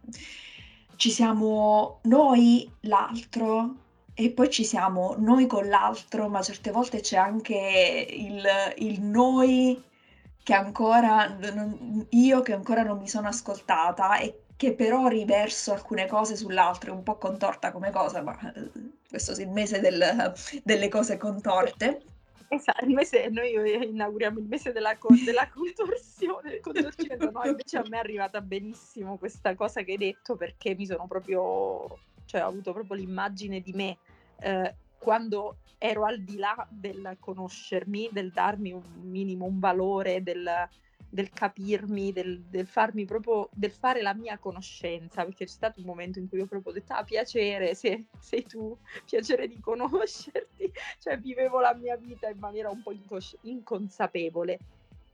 ci 0.97 1.11
siamo 1.11 2.00
noi, 2.02 2.69
l'altro, 2.81 3.87
e 4.21 4.33
poi 4.33 4.51
ci 4.51 4.65
siamo 4.65 5.15
noi 5.17 5.47
con 5.47 5.69
l'altro, 5.69 6.29
ma 6.29 6.43
certe 6.43 6.73
volte 6.73 6.99
c'è 6.99 7.17
anche 7.17 8.05
il, 8.11 8.45
il 8.79 9.01
noi 9.01 9.81
che 10.43 10.55
ancora, 10.55 11.39
non, 11.53 12.05
io 12.11 12.43
che 12.43 12.53
ancora 12.53 12.83
non 12.83 12.99
mi 12.99 13.07
sono 13.07 13.29
ascoltata 13.29 14.19
e 14.19 14.41
che 14.57 14.75
però 14.75 15.07
riverso 15.07 15.73
alcune 15.73 16.09
cose 16.09 16.35
sull'altro, 16.35 16.91
è 16.91 16.97
un 16.97 17.05
po' 17.05 17.17
contorta 17.17 17.71
come 17.71 17.93
cosa, 17.93 18.21
ma 18.21 18.37
eh, 18.55 18.71
questo 19.09 19.35
è 19.37 19.41
il 19.41 19.51
mese 19.51 19.79
del, 19.79 20.35
delle 20.65 20.89
cose 20.89 21.17
contorte. 21.17 22.03
Esatto, 22.49 22.85
il 22.87 22.95
mese, 22.95 23.29
noi 23.29 23.53
inauguriamo 23.89 24.41
il 24.41 24.47
mese 24.47 24.73
della, 24.73 24.99
della 25.25 25.49
contorsione, 25.49 26.59
contorsione 26.59 27.31
no, 27.31 27.45
invece 27.45 27.79
a 27.79 27.85
me 27.89 27.99
è 27.99 28.01
arrivata 28.01 28.41
benissimo 28.41 29.17
questa 29.17 29.55
cosa 29.55 29.83
che 29.83 29.93
hai 29.93 29.99
detto 29.99 30.35
perché 30.35 30.75
mi 30.75 30.87
sono 30.87 31.07
proprio, 31.07 31.99
cioè 32.25 32.43
ho 32.43 32.49
avuto 32.49 32.73
proprio 32.73 32.97
l'immagine 32.97 33.61
di 33.61 33.73
me 33.75 33.99
eh, 34.40 34.75
quando 34.99 35.59
ero 35.78 36.04
al 36.04 36.21
di 36.23 36.37
là 36.37 36.66
del 36.71 37.16
conoscermi, 37.21 38.11
del 38.12 38.33
darmi 38.33 38.73
un 38.73 38.83
minimo 39.02 39.47
un 39.47 39.61
valore, 39.61 40.23
del, 40.23 40.68
del 41.09 41.30
capirmi, 41.30 42.12
del, 42.12 42.42
del, 42.42 42.66
farmi 42.66 43.04
proprio, 43.04 43.49
del 43.52 43.71
fare 43.71 44.02
la 44.02 44.14
mia 44.14 44.38
conoscenza, 44.38 45.25
perché 45.25 45.45
c'è 45.45 45.50
stato 45.50 45.80
un 45.80 45.87
momento 45.87 46.18
in 46.18 46.28
cui 46.28 46.40
ho 46.40 46.47
proprio 46.47 46.73
detto, 46.73 46.92
ah, 46.95 47.04
piacere, 47.04 47.75
sei, 47.75 48.07
sei 48.18 48.45
tu, 48.45 48.76
piacere 49.04 49.47
di 49.47 49.61
conoscerti, 49.61 50.71
cioè 50.99 51.18
vivevo 51.18 51.61
la 51.61 51.75
mia 51.75 51.97
vita 51.97 52.28
in 52.28 52.38
maniera 52.38 52.71
un 52.71 52.83
po' 52.83 52.92
incos- 52.92 53.37
inconsapevole. 53.42 54.59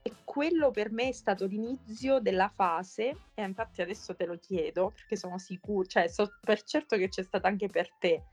E 0.01 0.13
quello 0.23 0.69
per 0.69 0.91
me 0.91 1.09
è 1.09 1.11
stato 1.13 1.45
l'inizio 1.45 2.19
della 2.19 2.51
fase, 2.53 3.17
e 3.33 3.43
infatti 3.43 3.81
adesso 3.81 4.15
te 4.15 4.25
lo 4.25 4.37
chiedo, 4.37 4.91
perché 4.91 5.15
sono 5.15 5.39
sicura, 5.39 5.87
cioè 5.87 6.07
so 6.07 6.31
per 6.41 6.61
certo 6.61 6.95
che 6.97 7.09
c'è 7.09 7.23
stata 7.23 7.47
anche 7.47 7.69
per 7.69 7.91
te, 7.97 8.23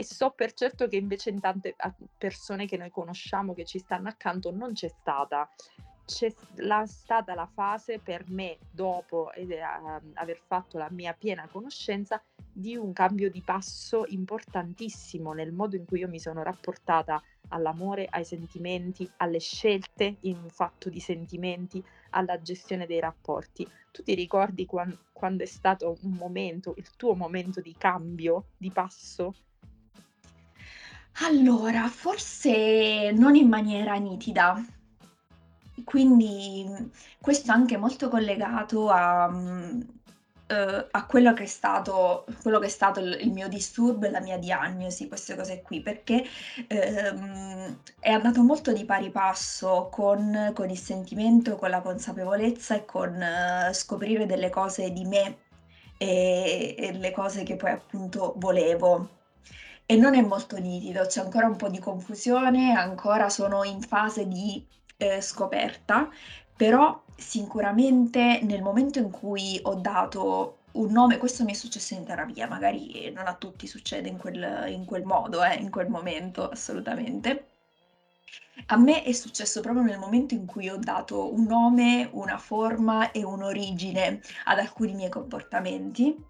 e 0.00 0.04
so 0.04 0.30
per 0.30 0.54
certo 0.54 0.88
che 0.88 0.96
invece 0.96 1.28
in 1.28 1.40
tante 1.40 1.76
persone 2.16 2.64
che 2.64 2.78
noi 2.78 2.88
conosciamo 2.88 3.52
che 3.52 3.66
ci 3.66 3.78
stanno 3.78 4.08
accanto 4.08 4.50
non 4.50 4.72
c'è 4.72 4.88
stata. 4.88 5.46
C'è 6.06 6.32
la, 6.54 6.86
stata 6.86 7.34
la 7.34 7.46
fase 7.46 7.98
per 7.98 8.24
me, 8.30 8.56
dopo 8.70 9.30
eh, 9.32 9.60
aver 10.14 10.40
fatto 10.46 10.78
la 10.78 10.88
mia 10.90 11.12
piena 11.12 11.46
conoscenza, 11.52 12.20
di 12.50 12.76
un 12.76 12.94
cambio 12.94 13.30
di 13.30 13.42
passo 13.42 14.06
importantissimo 14.06 15.34
nel 15.34 15.52
modo 15.52 15.76
in 15.76 15.84
cui 15.84 15.98
io 15.98 16.08
mi 16.08 16.18
sono 16.18 16.42
rapportata 16.42 17.22
all'amore, 17.48 18.06
ai 18.08 18.24
sentimenti, 18.24 19.08
alle 19.18 19.38
scelte 19.38 20.16
in 20.20 20.48
fatto 20.48 20.88
di 20.88 20.98
sentimenti, 20.98 21.84
alla 22.10 22.40
gestione 22.40 22.86
dei 22.86 23.00
rapporti. 23.00 23.70
Tu 23.92 24.02
ti 24.02 24.14
ricordi 24.14 24.64
quando, 24.64 24.96
quando 25.12 25.42
è 25.42 25.46
stato 25.46 25.98
un 26.04 26.12
momento, 26.12 26.72
il 26.78 26.88
tuo 26.96 27.14
momento 27.14 27.60
di 27.60 27.74
cambio, 27.76 28.46
di 28.56 28.70
passo 28.70 29.34
allora, 31.18 31.88
forse 31.88 33.12
non 33.12 33.34
in 33.36 33.48
maniera 33.48 33.94
nitida. 33.94 34.60
Quindi 35.84 36.66
questo 37.20 37.50
è 37.50 37.54
anche 37.54 37.76
molto 37.76 38.08
collegato 38.08 38.90
a, 38.90 39.28
mhmm, 39.28 39.80
uhm, 40.48 40.86
a 40.90 41.06
quello 41.06 41.32
che 41.32 41.44
è 41.44 41.46
stato 41.46 42.24
quello 42.42 42.58
che 42.58 42.66
è 42.66 42.68
stato 42.68 43.00
il 43.00 43.30
mio 43.32 43.48
disturbo 43.48 44.06
e 44.06 44.10
la 44.10 44.20
mia 44.20 44.36
diagnosi, 44.38 45.08
queste 45.08 45.34
cose 45.36 45.62
qui, 45.62 45.80
perché, 45.80 46.22
ehm, 46.68 47.80
è 47.98 48.10
andato 48.10 48.42
molto 48.42 48.72
di 48.72 48.84
pari 48.84 49.10
passo 49.10 49.88
con 49.90 50.52
con 50.54 50.70
il 50.70 50.78
sentimento, 50.78 51.56
con 51.56 51.70
la 51.70 51.80
consapevolezza 51.80 52.74
e 52.76 52.84
con 52.84 53.20
eh, 53.20 53.70
scoprire 53.72 54.26
delle 54.26 54.50
cose 54.50 54.90
di 54.90 55.04
me, 55.04 55.38
e 55.96 56.74
e 56.78 56.92
le 56.92 57.10
cose 57.10 57.42
che 57.42 57.56
poi 57.56 57.70
appunto 57.70 58.34
volevo. 58.36 59.19
E 59.90 59.96
non 59.96 60.14
è 60.14 60.20
molto 60.20 60.56
nitido, 60.56 61.04
c'è 61.04 61.20
ancora 61.20 61.48
un 61.48 61.56
po' 61.56 61.68
di 61.68 61.80
confusione, 61.80 62.76
ancora 62.76 63.28
sono 63.28 63.64
in 63.64 63.80
fase 63.80 64.28
di 64.28 64.64
eh, 64.96 65.20
scoperta, 65.20 66.08
però 66.56 67.02
sicuramente 67.16 68.38
nel 68.44 68.62
momento 68.62 69.00
in 69.00 69.10
cui 69.10 69.58
ho 69.60 69.74
dato 69.74 70.58
un 70.74 70.92
nome, 70.92 71.18
questo 71.18 71.42
mi 71.42 71.50
è 71.50 71.54
successo 71.56 71.94
in 71.94 72.04
terapia, 72.04 72.46
magari 72.46 73.10
non 73.12 73.26
a 73.26 73.34
tutti 73.34 73.66
succede 73.66 74.08
in 74.08 74.16
quel, 74.16 74.66
in 74.68 74.84
quel 74.84 75.02
modo, 75.02 75.42
eh, 75.42 75.56
in 75.56 75.70
quel 75.70 75.88
momento, 75.88 76.48
assolutamente. 76.48 77.48
A 78.66 78.76
me 78.76 79.02
è 79.02 79.10
successo 79.10 79.60
proprio 79.60 79.82
nel 79.82 79.98
momento 79.98 80.34
in 80.34 80.46
cui 80.46 80.68
ho 80.68 80.76
dato 80.76 81.34
un 81.34 81.46
nome, 81.46 82.08
una 82.12 82.38
forma 82.38 83.10
e 83.10 83.24
un'origine 83.24 84.20
ad 84.44 84.58
alcuni 84.60 84.94
miei 84.94 85.10
comportamenti 85.10 86.28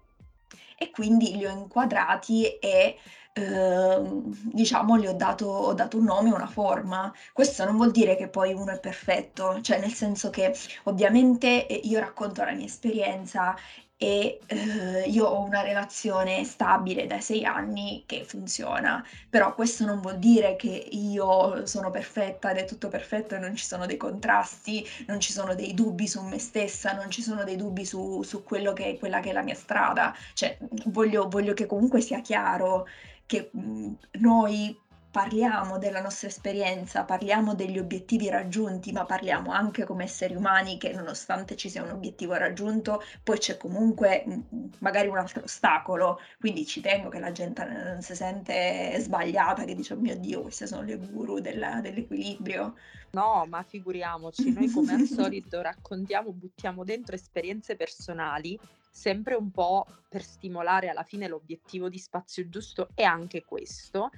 e 0.81 0.89
quindi 0.89 1.37
li 1.37 1.45
ho 1.45 1.51
inquadrati 1.51 2.57
e 2.57 2.97
Uhm, 3.37 4.29
diciamo 4.51 4.97
gli 4.97 5.07
ho 5.07 5.13
dato 5.13 5.45
ho 5.47 5.73
dato 5.73 5.95
un 5.97 6.03
nome, 6.03 6.31
una 6.33 6.47
forma. 6.47 7.09
Questo 7.31 7.63
non 7.63 7.77
vuol 7.77 7.91
dire 7.91 8.17
che 8.17 8.27
poi 8.27 8.51
uno 8.53 8.73
è 8.73 8.79
perfetto, 8.79 9.61
cioè 9.61 9.79
nel 9.79 9.93
senso 9.93 10.29
che 10.29 10.53
ovviamente, 10.83 11.65
ehm, 11.65 11.79
io 11.83 11.99
racconto 11.99 12.43
la 12.43 12.51
mia 12.51 12.65
esperienza 12.65 13.55
e, 13.95 14.37
uhm, 14.49 15.03
io 15.05 15.25
ho 15.27 15.39
una 15.43 15.61
relazione 15.61 16.43
stabile 16.43 17.05
da 17.07 17.21
6 17.21 17.45
anni 17.45 18.03
che 18.05 18.23
funziona, 18.25 19.01
però 19.29 19.53
questo 19.53 19.85
non 19.85 20.01
vuol 20.01 20.17
dire 20.19 20.55
che 20.57 20.67
io 20.91 21.65
sono 21.67 21.89
perfetta 21.89 22.49
ed 22.51 22.57
è 22.57 22.65
tutto 22.65 22.89
perfetto 22.89 23.35
e 23.35 23.37
non 23.39 23.55
ci 23.55 23.63
sono 23.63 23.85
dei 23.85 23.95
contrasti, 23.97 24.85
non 25.07 25.19
ci 25.21 25.31
sono 25.31 25.53
dei 25.55 25.73
dubbi 25.73 26.05
su 26.07 26.21
me 26.23 26.37
stessa, 26.39 26.91
non 26.93 27.09
ci 27.11 27.21
sono 27.21 27.43
dei 27.45 27.55
dubbi 27.55 27.85
su 27.85 28.23
su 28.23 28.43
quello 28.43 28.73
che 28.73 28.89
è 28.89 28.97
quella 28.97 29.19
che 29.21 29.29
è 29.29 29.33
la 29.33 29.43
mia 29.43 29.55
strada. 29.55 30.13
Cioè, 30.33 30.57
voglio 30.87 31.27
voglio 31.29 31.53
che 31.53 31.65
comunque 31.67 32.01
sia 32.01 32.19
chiaro 32.21 32.85
che 33.31 33.49
mhmm, 33.53 33.97
noi 34.19 34.77
parliamo 35.09 35.77
della 35.77 36.01
nostra 36.01 36.27
esperienza, 36.29 37.03
parliamo 37.03 37.53
degli 37.53 37.77
obiettivi 37.77 38.29
raggiunti, 38.29 38.91
ma 38.93 39.05
parliamo 39.05 39.51
anche 39.51 39.83
come 39.83 40.05
esseri 40.05 40.35
umani 40.35 40.77
che 40.77 40.93
nonostante 40.93 41.57
ci 41.57 41.69
sia 41.69 41.83
un 41.83 41.89
obiettivo 41.91 42.33
raggiunto, 42.35 43.01
poi 43.23 43.37
c'è 43.37 43.57
comunque 43.57 44.23
mhmm, 44.25 44.69
magari 44.79 45.07
un 45.07 45.17
altro 45.17 45.43
ostacolo. 45.43 46.19
Quindi 46.39 46.65
ci 46.65 46.81
tengo 46.81 47.09
che 47.09 47.19
la 47.19 47.31
gente 47.31 47.63
non 47.65 48.01
si 48.01 48.15
sente 48.15 48.95
sbagliata, 48.99 49.63
che 49.65 49.75
dice: 49.75 49.93
"Oh 49.93 49.99
mio 49.99 50.17
Dio, 50.17 50.41
queste 50.43 50.67
sono 50.67 50.83
le 50.83 50.97
guru 50.97 51.39
della 51.39 51.79
dell'equilibrio". 51.81 52.75
No, 53.13 53.45
ma 53.45 53.61
figuriamoci, 53.63 54.51
noi 54.51 54.69
come 54.69 54.93
al 54.93 55.01
solito 55.03 55.59
raccontiamo, 55.61 56.31
buttiamo 56.33 56.83
dentro 56.85 57.15
esperienze 57.15 57.75
personali 57.75 58.59
sempre 58.91 59.35
un 59.35 59.49
po' 59.49 59.85
per 60.09 60.21
stimolare 60.21 60.89
alla 60.89 61.03
fine 61.03 61.27
l'obiettivo 61.27 61.87
di 61.89 61.97
spazio 61.97 62.49
giusto 62.49 62.89
è 62.93 63.03
anche 63.03 63.43
questo, 63.43 64.09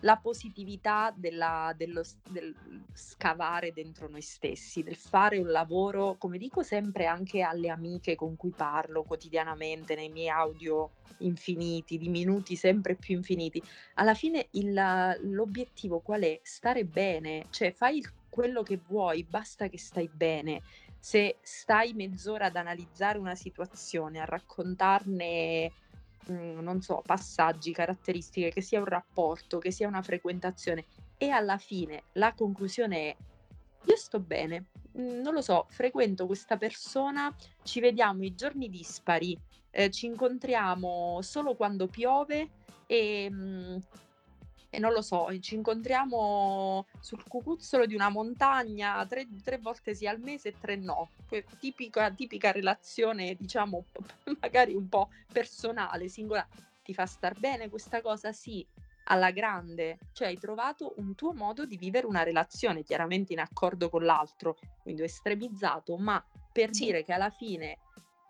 la 0.00 0.16
positività 0.16 1.12
della, 1.16 1.72
dello, 1.76 2.02
del 2.30 2.54
scavare 2.92 3.72
dentro 3.72 4.08
noi 4.08 4.20
stessi, 4.20 4.82
del 4.82 4.96
fare 4.96 5.38
un 5.38 5.50
lavoro, 5.50 6.16
come 6.18 6.38
dico 6.38 6.62
sempre 6.62 7.06
anche 7.06 7.40
alle 7.42 7.70
amiche 7.70 8.14
con 8.14 8.36
cui 8.36 8.50
parlo 8.50 9.04
quotidianamente 9.04 9.94
nei 9.94 10.10
miei 10.10 10.28
audio 10.28 10.90
infiniti, 11.18 11.96
di 11.96 12.08
minuti 12.08 12.56
sempre 12.56 12.94
più 12.94 13.16
infiniti. 13.16 13.62
Alla 13.94 14.14
fine 14.14 14.48
il, 14.52 14.74
l'obiettivo 15.22 16.00
qual 16.00 16.22
è? 16.22 16.40
Stare 16.42 16.84
bene, 16.84 17.46
cioè 17.50 17.72
fai 17.72 18.04
quello 18.28 18.62
che 18.62 18.78
vuoi, 18.86 19.24
basta 19.24 19.68
che 19.68 19.78
stai 19.78 20.10
bene 20.12 20.62
se 21.06 21.36
stai 21.40 21.92
mezz'ora 21.92 22.46
ad 22.46 22.56
analizzare 22.56 23.16
una 23.16 23.36
situazione, 23.36 24.18
a 24.18 24.24
raccontarne, 24.24 25.70
mh, 26.26 26.32
mm, 26.32 26.58
non 26.58 26.82
so, 26.82 27.00
passaggi, 27.06 27.70
caratteristiche, 27.70 28.50
che 28.50 28.60
sia 28.60 28.80
un 28.80 28.86
rapporto, 28.86 29.58
che 29.58 29.70
sia 29.70 29.86
una 29.86 30.02
frequentazione, 30.02 30.84
e 31.16 31.28
alla 31.30 31.58
fine 31.58 32.06
la 32.14 32.34
conclusione 32.34 32.96
è 32.96 33.16
io 33.84 33.96
sto 33.96 34.18
bene, 34.18 34.64
mhmm, 34.94 35.20
non 35.20 35.32
lo 35.32 35.42
so, 35.42 35.66
frequento 35.68 36.26
questa 36.26 36.56
persona, 36.56 37.32
ci 37.62 37.78
vediamo 37.78 38.24
i 38.24 38.34
giorni 38.34 38.68
dispari, 38.68 39.38
ehm, 39.70 39.90
ci 39.90 40.06
incontriamo 40.06 41.20
solo 41.22 41.54
quando 41.54 41.86
piove, 41.86 42.48
ehm, 42.86 43.80
e 44.70 44.78
non 44.78 44.92
lo 44.92 45.02
so, 45.02 45.28
ci 45.40 45.54
incontriamo 45.54 46.86
sul 47.00 47.22
cucuzzolo 47.26 47.86
di 47.86 47.94
una 47.94 48.08
montagna 48.08 49.04
tre, 49.06 49.26
tre 49.42 49.58
volte 49.58 49.94
sì 49.94 50.06
al 50.06 50.20
mese 50.20 50.48
e 50.48 50.54
tre 50.60 50.76
no. 50.76 51.10
tipica, 51.58 52.10
tipica 52.10 52.52
relazione, 52.52 53.36
diciamo, 53.38 53.84
magari 54.40 54.74
un 54.74 54.88
po' 54.88 55.08
personale, 55.32 56.08
singolare. 56.08 56.48
Ti 56.82 56.94
fa 56.94 57.06
star 57.06 57.38
bene 57.38 57.68
questa 57.68 58.00
cosa? 58.00 58.32
Sì, 58.32 58.64
alla 59.08 59.30
grande, 59.30 59.98
cioè 60.12 60.28
hai 60.28 60.38
trovato 60.38 60.94
un 60.96 61.14
tuo 61.14 61.32
modo 61.32 61.64
di 61.64 61.76
vivere 61.76 62.06
una 62.06 62.22
relazione, 62.22 62.82
chiaramente 62.82 63.32
in 63.32 63.40
accordo 63.40 63.88
con 63.88 64.04
l'altro, 64.04 64.56
quindi 64.82 65.02
estremizzato, 65.02 65.96
ma 65.96 66.22
per 66.52 66.74
sì. 66.74 66.86
dire 66.86 67.04
che 67.04 67.12
alla 67.12 67.30
fine 67.30 67.78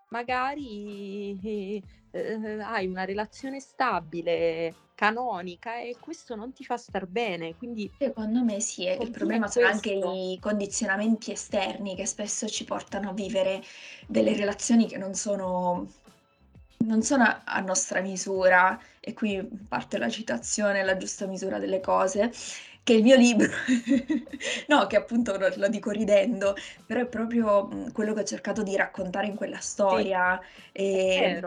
magari 0.09 1.39
eh, 1.41 1.83
eh, 2.11 2.61
hai 2.61 2.87
una 2.87 3.05
relazione 3.05 3.59
stabile, 3.59 4.73
canonica 4.97 5.79
e 5.79 5.95
questo 5.99 6.35
non 6.35 6.53
ti 6.53 6.63
fa 6.63 6.75
star 6.75 7.05
bene, 7.05 7.55
quindi 7.55 7.91
secondo 7.99 8.43
me 8.43 8.59
sì, 8.59 8.85
il 8.87 9.11
problema 9.11 9.47
sono 9.47 9.67
anche 9.67 9.91
i 9.91 10.39
condizionamenti 10.41 11.31
esterni 11.31 11.95
che 11.95 12.07
spesso 12.07 12.47
ci 12.47 12.65
portano 12.65 13.11
a 13.11 13.13
vivere 13.13 13.61
delle 14.07 14.35
relazioni 14.35 14.87
che 14.87 14.97
non 14.97 15.13
sono 15.13 15.87
non 16.79 17.01
sono 17.01 17.41
a 17.43 17.59
nostra 17.59 18.01
misura, 18.01 18.79
e 18.99 19.13
qui 19.13 19.45
parte 19.67 19.97
la 19.97 20.09
citazione, 20.09 20.83
la 20.83 20.97
giusta 20.97 21.25
misura 21.25 21.59
delle 21.59 21.79
cose, 21.79 22.31
che 22.87 22.93
il 22.93 23.03
mio 23.03 23.17
libro, 23.17 23.49
no, 24.69 24.87
che 24.87 24.95
appunto 24.95 25.37
lo, 25.37 25.51
lo 25.57 25.67
dico 25.67 25.91
ridendo, 25.91 26.55
però 26.85 27.01
è 27.01 27.05
proprio 27.05 27.67
quello 27.91 28.13
che 28.13 28.21
ho 28.21 28.23
cercato 28.23 28.63
di 28.63 28.77
raccontare 28.77 29.27
in 29.27 29.35
quella 29.35 29.59
storia. 29.59 30.39
Sì, 30.71 30.71
e 30.71 31.41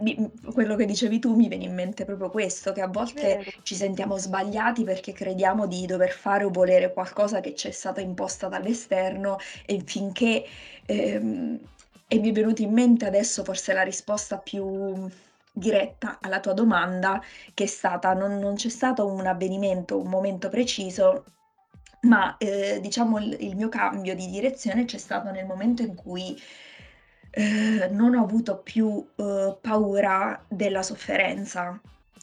mi, 0.00 0.32
quello 0.52 0.74
che 0.74 0.84
dicevi 0.84 1.20
tu 1.20 1.36
mi 1.36 1.46
viene 1.46 1.66
in 1.66 1.74
mente 1.74 2.04
proprio 2.04 2.30
questo, 2.30 2.72
che 2.72 2.80
a 2.80 2.88
volte 2.88 3.44
ci 3.62 3.76
sentiamo 3.76 4.18
sbagliati 4.18 4.82
perché 4.82 5.12
crediamo 5.12 5.68
di 5.68 5.86
dover 5.86 6.10
fare 6.10 6.42
o 6.42 6.50
volere 6.50 6.92
qualcosa 6.92 7.38
che 7.38 7.54
ci 7.54 7.68
è 7.68 7.70
stata 7.70 8.00
imposta 8.00 8.48
dall'esterno 8.48 9.38
e 9.64 9.80
finché 9.86 10.44
ehm, 10.84 11.60
e 12.08 12.18
mi 12.18 12.28
è 12.30 12.32
venuta 12.32 12.60
in 12.60 12.72
mente 12.72 13.06
adesso 13.06 13.44
forse 13.44 13.72
la 13.72 13.82
risposta 13.82 14.36
più 14.38 15.08
diretta 15.52 16.18
alla 16.20 16.40
tua 16.40 16.52
domanda, 16.52 17.22
che 17.54 17.64
è 17.64 17.66
stata: 17.66 18.14
non, 18.14 18.38
non 18.38 18.54
c'è 18.54 18.68
stato 18.68 19.06
un 19.06 19.26
avvenimento, 19.26 19.98
un 19.98 20.08
momento 20.08 20.48
preciso, 20.48 21.24
ma 22.02 22.36
eh, 22.38 22.80
diciamo 22.80 23.18
il, 23.18 23.36
il, 23.40 23.56
mio 23.56 23.68
cambio 23.68 24.14
di 24.14 24.28
direzione 24.28 24.84
c'è 24.84 24.98
stato 24.98 25.30
nel 25.30 25.46
momento 25.46 25.82
in 25.82 25.94
cui 25.94 26.36
eh, 27.30 27.88
non 27.90 28.14
ho 28.14 28.22
avuto 28.22 28.58
più 28.58 29.06
eh, 29.16 29.56
paura 29.60 30.44
della 30.48 30.82
sofferenza 30.82 31.80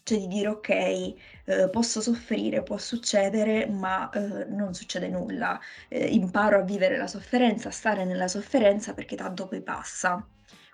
cioè 0.09 0.19
di 0.19 0.27
dire 0.27 0.47
ok, 0.47 0.69
eh, 0.69 1.69
posso 1.71 2.01
soffrire, 2.01 2.63
può 2.63 2.77
succedere, 2.77 3.67
ma 3.67 4.09
eh, 4.09 4.45
non 4.45 4.73
succede 4.73 5.07
nulla. 5.07 5.59
Eh, 5.87 6.07
imparo 6.07 6.57
a 6.59 6.61
vivere 6.63 6.97
la 6.97 7.05
sofferenza, 7.07 7.69
a 7.69 7.71
stare 7.71 8.05
nella 8.05 8.27
sofferenza 8.27 8.93
perché 8.95 9.15
tanto 9.15 9.47
poi 9.47 9.61
passa. 9.61 10.25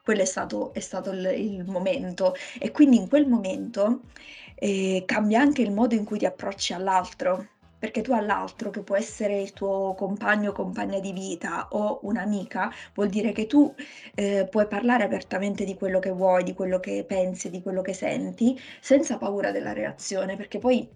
Quello 0.05 0.21
è 0.21 0.25
stato, 0.25 0.71
è 0.73 0.79
stato 0.79 1.09
il, 1.09 1.25
il 1.25 1.65
momento. 1.65 2.35
E 2.59 2.69
quindi 2.69 2.97
in 2.97 3.09
quel 3.09 3.27
momento 3.27 4.01
eh, 4.53 5.01
cambia 5.05 5.41
anche 5.41 5.63
il 5.63 5.71
modo 5.71 5.95
in 5.95 6.05
cui 6.05 6.19
ti 6.19 6.27
approcci 6.27 6.73
all'altro 6.73 7.47
perché 7.77 8.01
tu 8.01 8.13
all'altro, 8.13 8.71
che 8.71 8.81
può 8.81 8.95
essere 8.95 9.39
il 9.41 9.53
tuo 9.53 9.93
compagno 9.95 10.49
o 10.49 10.53
compagna 10.53 10.99
di 10.99 11.11
vita 11.11 11.67
o 11.71 11.99
un'amica, 12.03 12.71
vuol 12.95 13.09
dire 13.09 13.31
che 13.31 13.45
tu 13.45 13.71
eh, 14.15 14.47
puoi 14.49 14.67
parlare 14.67 15.03
apertamente 15.03 15.65
di 15.65 15.75
quello 15.75 15.99
che 15.99 16.09
vuoi, 16.09 16.43
di 16.43 16.55
quello 16.55 16.79
che 16.79 17.03
pensi, 17.07 17.51
di 17.51 17.61
quello 17.61 17.81
che 17.83 17.93
senti, 17.93 18.59
senza 18.79 19.17
paura 19.17 19.51
della 19.51 19.73
reazione, 19.73 20.35
perché 20.35 20.57
poi 20.57 20.87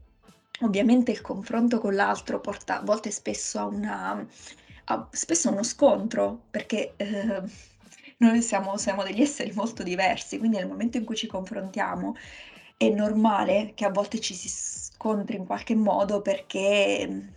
ovviamente 0.62 1.12
il 1.12 1.22
confronto 1.22 1.80
con 1.80 1.94
l'altro 1.94 2.40
porta 2.40 2.80
a 2.80 2.84
volte 2.84 3.12
spesso 3.12 3.60
a 3.60 3.66
una 3.66 4.28
a, 4.86 5.08
spesso 5.12 5.50
a 5.50 5.52
uno 5.52 5.64
scontro, 5.64 6.46
perché 6.50 6.94
eh, 6.98 7.42
noi 8.20 8.42
siamo, 8.42 8.78
siamo 8.78 9.04
degli 9.04 9.22
esseri 9.22 9.52
molto 9.54 9.84
diversi, 9.84 10.38
quindi 10.38 10.58
nel 10.58 10.68
momento 10.68 10.98
in 10.98 11.06
cui 11.06 11.16
ci 11.16 11.28
confrontiamo 11.28 12.16
è 12.76 12.90
normale 12.90 13.74
che 13.76 13.86
a 13.86 13.90
volte 13.90 14.20
ci 14.20 14.34
si 14.34 14.48
scontri 14.50 15.38
in 15.38 15.46
qualche 15.46 15.76
modo 15.76 16.22
perché 16.22 17.30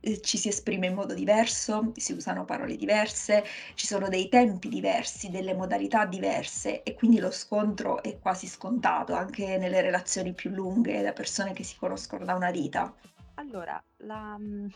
eh, 0.00 0.20
ci 0.20 0.38
si 0.38 0.48
esprime 0.48 0.86
in 0.86 0.94
modo 0.94 1.14
diverso, 1.14 1.92
si 1.96 2.12
usano 2.12 2.44
parole 2.44 2.76
diverse, 2.76 3.44
ci 3.74 3.86
sono 3.86 4.08
dei 4.08 4.28
tempi 4.28 4.68
diversi, 4.68 5.30
delle 5.30 5.54
modalità 5.54 6.04
diverse 6.04 6.82
e 6.82 6.94
quindi 6.94 7.18
lo 7.18 7.30
scontro 7.30 8.02
è 8.02 8.18
quasi 8.18 8.46
scontato 8.46 9.14
anche 9.14 9.58
nelle 9.58 9.80
relazioni 9.80 10.32
più 10.32 10.50
lunghe 10.50 11.02
da 11.02 11.12
persone 11.12 11.52
che 11.52 11.64
si 11.64 11.76
conoscono 11.78 12.24
da 12.24 12.34
una 12.34 12.50
vita. 12.50 12.94
Allora, 13.34 13.82
la, 13.98 14.36
mm, 14.38 14.66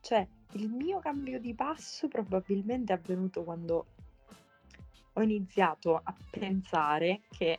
cioè, 0.00 0.26
il 0.52 0.70
mio 0.70 0.98
cambio 1.00 1.38
di 1.38 1.54
passo 1.54 2.08
probabilmente 2.08 2.92
è 2.92 2.96
avvenuto 2.96 3.44
quando 3.44 3.86
ho 5.18 5.22
iniziato 5.22 6.00
a 6.02 6.14
pensare 6.30 7.22
che 7.30 7.58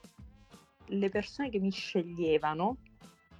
le 0.86 1.10
persone 1.10 1.50
che 1.50 1.60
mi 1.60 1.72
sceglievano 1.72 2.78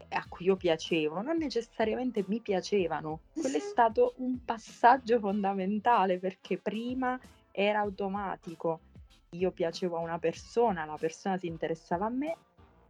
a 0.10 0.26
cui 0.28 0.48
io 0.48 0.58
piacevo, 0.58 1.22
non 1.22 1.38
necessariamente 1.38 2.26
mi 2.28 2.42
piacevano. 2.42 3.22
Quello 3.34 3.58
è 3.58 3.62
stato 3.62 4.14
un 4.18 4.44
passaggio 4.44 5.20
fondamentale 5.20 6.20
perché 6.20 6.58
prima 6.58 7.20
era 7.52 7.80
automatico. 7.80 8.82
Io 9.32 9.52
piacevo 9.52 9.98
a 9.98 10.02
una 10.02 10.20
persona, 10.20 10.86
la 10.86 10.98
persona 10.98 11.38
si 11.38 11.48
interessava 11.48 12.08
a 12.08 12.10
me, 12.10 12.36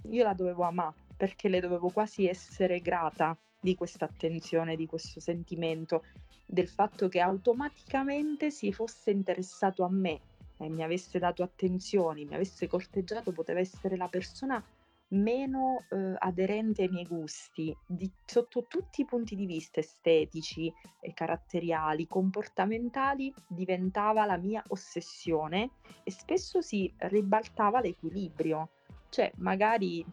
io 0.10 0.24
la 0.24 0.34
dovevo 0.34 0.64
amare 0.64 0.96
perché 1.16 1.50
le 1.50 1.60
dovevo 1.60 1.90
quasi 1.90 2.28
essere 2.28 2.80
grata 2.80 3.38
di 3.60 3.76
questa 3.76 4.06
attenzione, 4.06 4.78
di 4.78 4.86
questo 4.86 5.20
sentimento, 5.20 6.06
del 6.46 6.70
fatto 6.70 7.10
che 7.10 7.20
automaticamente 7.20 8.50
si 8.50 8.72
fosse 8.72 9.12
interessato 9.12 9.84
a 9.84 9.90
me 9.90 10.22
e 10.60 10.70
mi 10.70 10.84
avesse 10.84 11.20
dato 11.20 11.42
attenzioni, 11.42 12.26
mi 12.26 12.36
avesse 12.36 12.68
corteggiato, 12.68 13.32
poteva 13.32 13.60
essere 13.60 13.96
la 13.96 14.08
persona 14.08 14.64
meno, 15.10 15.86
uhm, 15.90 16.16
aderente 16.20 16.84
ai 16.84 16.90
miei 16.90 17.06
gusti, 17.06 17.76
di 17.86 18.12
sotto 18.26 18.66
tutti 18.68 19.02
i 19.02 19.06
punti 19.06 19.36
di 19.36 19.46
vista 19.46 19.80
estetici 19.80 20.72
e 21.00 21.14
caratteriali, 21.14 22.08
comportamentali, 22.08 23.34
diventava 23.48 24.26
la 24.26 24.38
mia 24.38 24.64
ossessione 24.68 25.72
e 26.04 26.12
spesso 26.12 26.62
si 26.62 26.94
ribaltava 26.98 27.82
l'equilibrio. 27.82 28.70
Cioè, 29.10 29.32
magari 29.38 30.06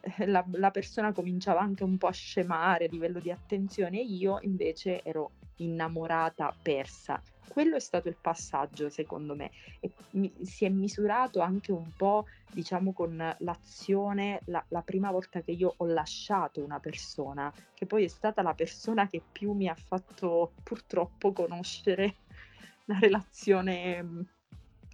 eh, 0.00 0.26
la 0.26 0.44
la 0.52 0.70
persona 0.70 1.12
cominciava 1.12 1.60
anche 1.60 1.84
un 1.84 1.96
po' 1.96 2.08
a 2.08 2.12
scemare 2.12 2.86
a 2.86 2.88
livello 2.90 3.20
di 3.20 3.30
attenzione 3.30 3.98
io 4.00 4.38
invece 4.42 5.02
ero 5.02 5.30
innamorata, 5.56 6.54
persa. 6.60 7.22
Quello 7.46 7.76
è 7.76 7.80
stato 7.80 8.08
il 8.08 8.16
passaggio 8.20 8.88
secondo 8.88 9.34
me 9.34 9.50
e 9.80 9.92
mi 10.10 10.32
si 10.42 10.64
è 10.64 10.68
misurato 10.68 11.40
anche 11.40 11.72
un 11.72 11.92
po', 11.96 12.26
diciamo, 12.50 12.92
con 12.92 13.36
l'azione 13.38 14.40
la 14.46 14.64
la 14.68 14.82
prima 14.82 15.10
volta 15.10 15.40
che 15.40 15.52
io 15.52 15.74
ho 15.76 15.86
lasciato 15.86 16.64
una 16.64 16.80
persona, 16.80 17.52
che 17.74 17.86
poi 17.86 18.04
è 18.04 18.08
stata 18.08 18.42
la 18.42 18.54
persona 18.54 19.06
che 19.06 19.22
più 19.30 19.52
mi 19.52 19.68
ha 19.68 19.74
fatto 19.74 20.52
purtroppo 20.62 21.32
conoscere 21.32 22.16
la 22.86 22.98
relazione 22.98 24.02
mhmm, 24.02 24.26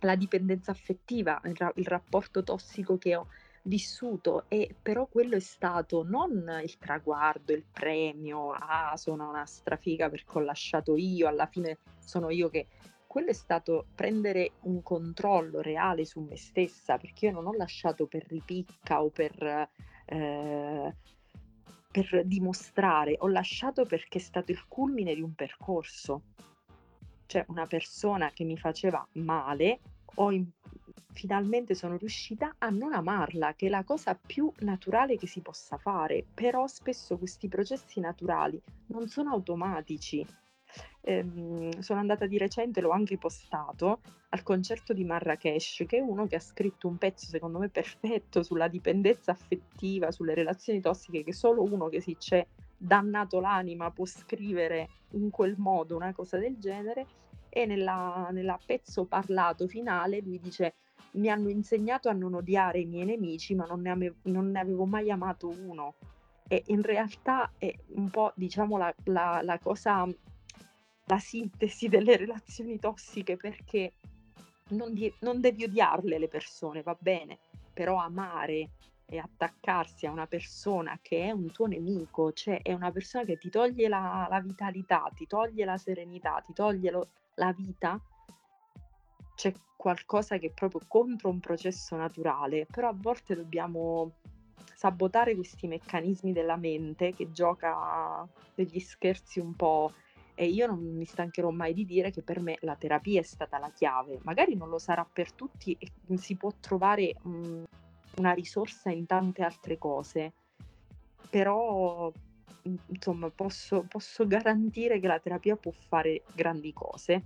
la 0.01 0.17
dipendenza 0.17 0.71
affettiva, 0.71 1.41
il 1.45 1.57
ra 1.57 1.73
il 1.77 1.87
rapporto 1.87 2.43
tossico 2.43 2.99
che 2.99 3.17
ho 3.17 3.29
vissuto 3.63 4.45
e 4.49 4.75
però 4.81 5.07
quello 5.07 5.37
è 5.37 5.41
stato 5.41 6.03
non 6.03 6.61
il 6.63 6.79
traguardo, 6.79 7.53
il 7.53 7.65
premio, 7.71 8.53
ah 8.53 8.97
sono 8.97 9.29
una 9.29 9.47
strafiga 9.47 10.09
perché 10.09 10.39
ho 10.39 10.41
lasciato 10.41 10.97
io, 10.97 11.29
alla 11.29 11.47
fine 11.47 11.79
sono 11.99 12.31
io 12.31 12.49
che 12.49 12.67
quello 13.11 13.31
è 13.31 13.35
stato 13.35 13.87
prendere 13.93 14.53
un 14.63 14.85
controllo 14.85 15.61
reale 15.61 16.05
su 16.05 16.21
me 16.21 16.37
stessa, 16.37 16.97
perché 16.97 17.27
io 17.27 17.33
non 17.33 17.49
ho 17.49 17.53
lasciato 17.55 18.07
per 18.07 18.25
ripicca 18.29 19.03
o 19.03 19.09
per, 19.11 19.69
eh, 20.05 20.97
per 21.91 22.23
dimostrare, 22.25 23.17
ho 23.19 23.27
lasciato 23.27 23.85
perché 23.85 24.19
è 24.19 24.21
stato 24.21 24.53
il 24.53 24.65
culmine 24.69 25.13
di 25.13 25.23
un 25.23 25.35
percorso. 25.35 26.23
Cioè 27.27 27.45
una 27.49 27.67
persona 27.67 28.31
che 28.31 28.45
mi 28.45 28.57
faceva 28.57 29.05
male, 29.15 29.81
ho 30.15 30.31
in- 30.31 30.49
finalmente 31.13 31.75
sono 31.75 31.97
riuscita 31.97 32.55
a 32.59 32.71
non 32.71 32.93
amarla, 32.93 33.55
che 33.55 33.67
è 33.67 33.69
la 33.69 33.85
cosa 33.85 34.15
più 34.15 34.53
naturale 34.61 35.17
che 35.17 35.27
si 35.27 35.41
possa 35.41 35.77
fare, 35.77 36.25
però 36.33 36.67
spesso 36.67 37.19
questi 37.19 37.49
processi 37.49 38.01
naturali 38.01 38.61
non 38.87 39.09
sono 39.09 39.31
automatici. 39.31 40.25
Ehm, 41.03 41.81
sono 41.81 42.01
andata 42.01 42.27
di 42.27 42.39
recente, 42.39 42.81
l'ho 42.81 42.91
anche 42.91 43.19
postato, 43.19 44.01
al 44.31 44.43
concerto 44.43 44.93
di 44.93 45.05
Marrakesh, 45.05 45.85
che 45.87 45.99
è 45.99 46.01
uno 46.01 46.27
che 46.27 46.37
ha 46.37 46.41
scritto 46.41 46.87
un 46.87 46.97
pezzo 46.97 47.27
secondo 47.27 47.59
me 47.59 47.69
perfetto 47.69 48.43
sulla 48.43 48.69
dipendenza 48.69 49.33
affettiva, 49.33 50.13
sulle 50.13 50.35
relazioni 50.35 50.81
tossiche, 50.81 51.25
che 51.25 51.33
solo 51.33 51.63
uno 51.63 51.89
che 51.89 52.01
si 52.01 52.17
c'è 52.17 52.47
dannato 52.77 53.41
l'anima 53.41 53.91
può 53.91 54.07
scrivere 54.07 54.89
in 55.11 55.31
quel 55.31 55.57
modo 55.59 55.97
una 55.97 56.13
cosa 56.13 56.39
del 56.39 56.59
genere 56.59 57.07
e 57.51 57.67
nella, 57.67 58.29
nella 58.31 58.59
pezzo 58.65 59.05
parlato 59.05 59.67
finale 59.69 60.21
lui 60.21 60.41
dice 60.41 60.75
mi 61.13 61.29
hanno 61.29 61.49
insegnato 61.49 62.09
a 62.09 62.13
non 62.13 62.35
odiare 62.35 62.79
i 62.79 62.87
miei 62.87 63.05
nemici 63.05 63.55
ma 63.55 63.67
non 63.67 63.81
ne, 63.83 63.91
ame- 63.91 64.15
non 64.23 64.51
ne 64.51 64.61
avevo 64.61 64.87
mai 64.87 65.11
amato 65.11 65.49
uno 65.49 65.95
e 66.49 66.63
in 66.67 66.83
realtà 66.83 67.53
è 67.59 67.75
un 67.95 68.09
po' 68.09 68.33
diciamo 68.35 68.79
la, 68.79 68.95
la, 69.05 69.41
la 69.43 69.59
cosa 69.59 70.09
la 71.05 71.19
sintesi 71.19 71.89
delle 71.89 72.17
relazioni 72.17 72.79
tossiche 72.79 73.37
perché 73.37 73.95
non, 74.71 74.95
di- 74.95 75.13
non 75.21 75.41
devi 75.41 75.65
odiarle 75.65 76.19
le 76.19 76.29
persone, 76.29 76.83
va 76.83 76.97
bene, 76.99 77.39
però 77.73 77.97
amare 77.97 78.71
e 79.07 79.19
attaccarsi 79.19 80.07
a 80.07 80.13
una 80.13 80.29
persona 80.29 80.99
che 81.03 81.25
è 81.25 81.31
un 81.33 81.51
tuo 81.51 81.67
nemico, 81.67 82.33
cioè 82.33 82.63
è 82.63 82.73
una 82.73 82.93
persona 82.93 83.25
che 83.25 83.39
ti 83.39 83.51
toglie 83.51 83.89
la, 83.89 84.29
la 84.31 84.41
vitalità, 84.41 85.11
ti 85.15 85.27
toglie 85.27 85.65
la 85.65 85.77
serenità, 85.77 86.41
ti 86.47 86.53
toglie 86.53 86.91
lo, 86.93 87.09
la 87.41 87.53
vita, 87.53 87.99
c'è 89.35 89.53
qualcosa 89.75 90.37
che 90.37 90.49
è 90.49 90.53
proprio 90.53 90.83
contro 90.87 91.31
un 91.31 91.41
processo 91.41 91.97
naturale, 91.97 92.67
però 92.67 92.89
a 92.89 92.95
volte 92.95 93.35
dobbiamo 93.35 94.13
sabotare 94.75 95.35
questi 95.35 95.67
meccanismi 95.67 96.33
della 96.33 96.57
mente 96.57 97.15
che 97.15 97.31
gioca 97.33 98.29
degli 98.55 98.79
scherzi 98.79 99.41
un 99.41 99.55
po' 99.57 99.93
e 100.35 100.47
io 100.47 100.67
non 100.67 100.79
mi 100.97 101.05
stancherò 101.07 101.51
mai 101.51 101.73
di 101.73 101.87
dire 101.87 102.11
che 102.11 102.23
per 102.23 102.41
me 102.41 102.57
la 102.61 102.77
terapia 102.77 103.21
è 103.21 103.25
stata 103.25 103.59
la 103.59 103.71
chiave. 103.71 104.21
Magari 104.23 104.55
non 104.55 104.69
lo 104.69 104.79
sarà 104.79 105.07
per 105.11 105.33
tutti 105.33 105.77
e 105.79 106.17
si 106.19 106.37
può 106.37 106.51
trovare 106.61 107.15
mh, 107.23 107.63
una 108.17 108.33
risorsa 108.33 108.91
in 108.91 109.07
tante 109.07 109.43
altre 109.43 109.79
cose, 109.79 110.33
però 111.31 112.13
insomma 112.63 113.31
posso, 113.31 113.85
posso 113.89 114.27
garantire 114.27 115.01
che 115.01 115.07
la 115.07 115.19
terapia 115.19 115.57
può 115.57 115.73
fare 115.73 116.23
grandi 116.35 116.73
cose. 116.73 117.23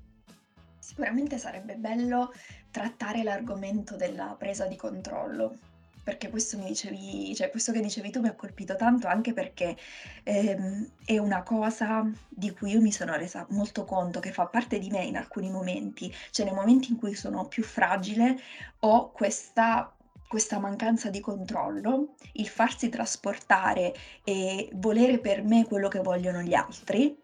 Sicuramente 0.79 1.39
sarebbe 1.39 1.77
bello 1.77 2.33
trattare 2.71 3.23
l'argomento 3.23 3.97
della 3.97 4.37
presa 4.39 4.67
di 4.67 4.77
controllo, 4.77 5.57
perché 6.03 6.29
questo 6.29 6.59
mi 6.59 6.67
dicevi 6.67 7.35
cioè 7.35 7.49
questo 7.49 7.73
che 7.73 7.81
dicevi 7.81 8.11
tu 8.11 8.21
mi 8.21 8.29
ha 8.29 8.35
colpito 8.35 8.77
tanto 8.77 9.07
anche 9.07 9.33
perché, 9.33 9.75
ehm, 10.23 10.91
è 11.07 11.17
una 11.17 11.43
cosa 11.43 12.07
di 12.29 12.53
cui 12.53 12.73
io 12.73 12.83
mi 12.83 12.93
sono 12.93 13.17
resa 13.17 13.47
molto 13.51 13.85
conto, 13.85 14.21
che 14.21 14.31
fa 14.31 14.45
parte 14.45 14.79
di 14.79 14.91
me 14.91 15.03
in 15.03 15.17
alcuni 15.17 15.51
momenti. 15.51 16.15
Cioè 16.31 16.45
nei 16.45 16.55
momenti 16.55 16.91
in 16.91 16.99
cui 16.99 17.15
sono 17.15 17.49
più 17.49 17.63
fragile 17.63 18.39
ho 18.81 19.11
questa 19.11 19.91
questa 20.29 20.59
mancanza 20.59 21.11
di 21.11 21.21
controllo, 21.21 22.15
il 22.35 22.49
farsi 22.49 22.89
trasportare 22.89 23.93
e 24.25 24.69
volere 24.75 25.19
per 25.19 25.43
me 25.43 25.65
quello 25.67 25.89
che 25.89 26.01
vogliono 26.01 26.41
gli 26.43 26.55
altri, 26.55 27.17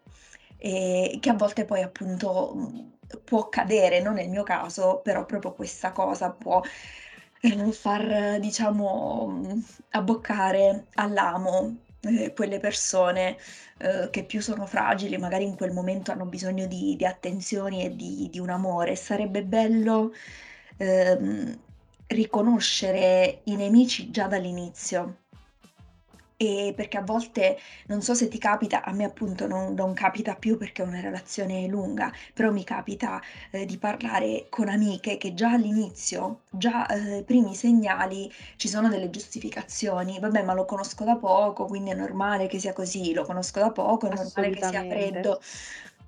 ehm, 0.57 1.19
che 1.19 1.29
a 1.29 1.33
volte 1.33 1.65
poi 1.65 1.81
appunto, 1.81 2.53
mhmm, 2.55 2.89
può 3.25 3.39
accadere, 3.41 3.99
non 4.01 4.13
nel 4.15 4.29
mio 4.29 4.43
caso, 4.43 5.01
però 5.03 5.25
proprio 5.25 5.51
questa 5.53 5.91
cosa 5.91 6.31
può 6.31 6.61
eh, 7.41 7.71
far 7.71 8.39
diciamo, 8.39 9.27
mhmm, 9.27 9.63
abboccare 9.91 10.87
all'amo, 10.95 11.77
ehm, 12.01 12.33
quelle 12.33 12.59
persone, 12.59 13.37
uhm, 13.81 14.09
che 14.09 14.23
più 14.25 14.41
sono 14.41 14.65
fragili, 14.65 15.17
magari 15.17 15.43
in 15.45 15.55
quel 15.55 15.71
momento 15.71 16.11
hanno 16.11 16.25
bisogno 16.25 16.65
di 16.67 16.95
di 16.95 17.05
attenzioni 17.05 17.83
e 17.85 17.95
di 17.95 18.27
di 18.31 18.39
un 18.39 18.49
amore. 18.49 18.95
Sarebbe 18.95 19.43
bello, 19.43 20.11
uhm, 20.77 21.59
riconoscere 22.11 23.41
i 23.45 23.55
nemici 23.55 24.11
già 24.11 24.27
dall'inizio. 24.27 25.17
Ehm, 26.37 26.73
perché 26.73 26.97
a 26.97 27.03
volte, 27.03 27.55
non 27.87 28.01
so 28.01 28.15
se 28.15 28.27
ti 28.27 28.39
capita, 28.39 28.83
a 28.83 28.91
me 28.93 29.03
appunto 29.03 29.45
non 29.45 29.75
non 29.75 29.93
capita 29.93 30.33
più 30.33 30.57
perché 30.57 30.81
è 30.81 30.85
una 30.85 30.99
relazione 30.99 31.67
lunga, 31.67 32.11
però 32.33 32.51
mi 32.51 32.63
capita, 32.63 33.21
ehm, 33.51 33.65
di 33.65 33.77
parlare 33.77 34.47
con 34.49 34.67
amiche 34.67 35.17
che 35.17 35.35
già 35.35 35.51
all'inizio, 35.51 36.41
già, 36.49 36.85
ai 36.85 37.23
primi 37.23 37.53
segnali 37.53 38.31
ci 38.55 38.67
sono 38.67 38.89
delle 38.89 39.11
giustificazioni: 39.11 40.17
"Vabbè, 40.19 40.41
ma 40.41 40.53
lo 40.53 40.65
conosco 40.65 41.03
da 41.03 41.15
poco, 41.15 41.65
quindi 41.65 41.91
è 41.91 41.95
normale 41.95 42.47
che 42.47 42.57
sia 42.59 42.73
così, 42.73 43.13
lo 43.13 43.23
conosco 43.23 43.59
da 43.59 43.69
poco, 43.71 44.07
è 44.07 44.15
normale 44.15 44.49
che 44.49 44.65
sia 44.65 44.81
freddo." 44.89 45.39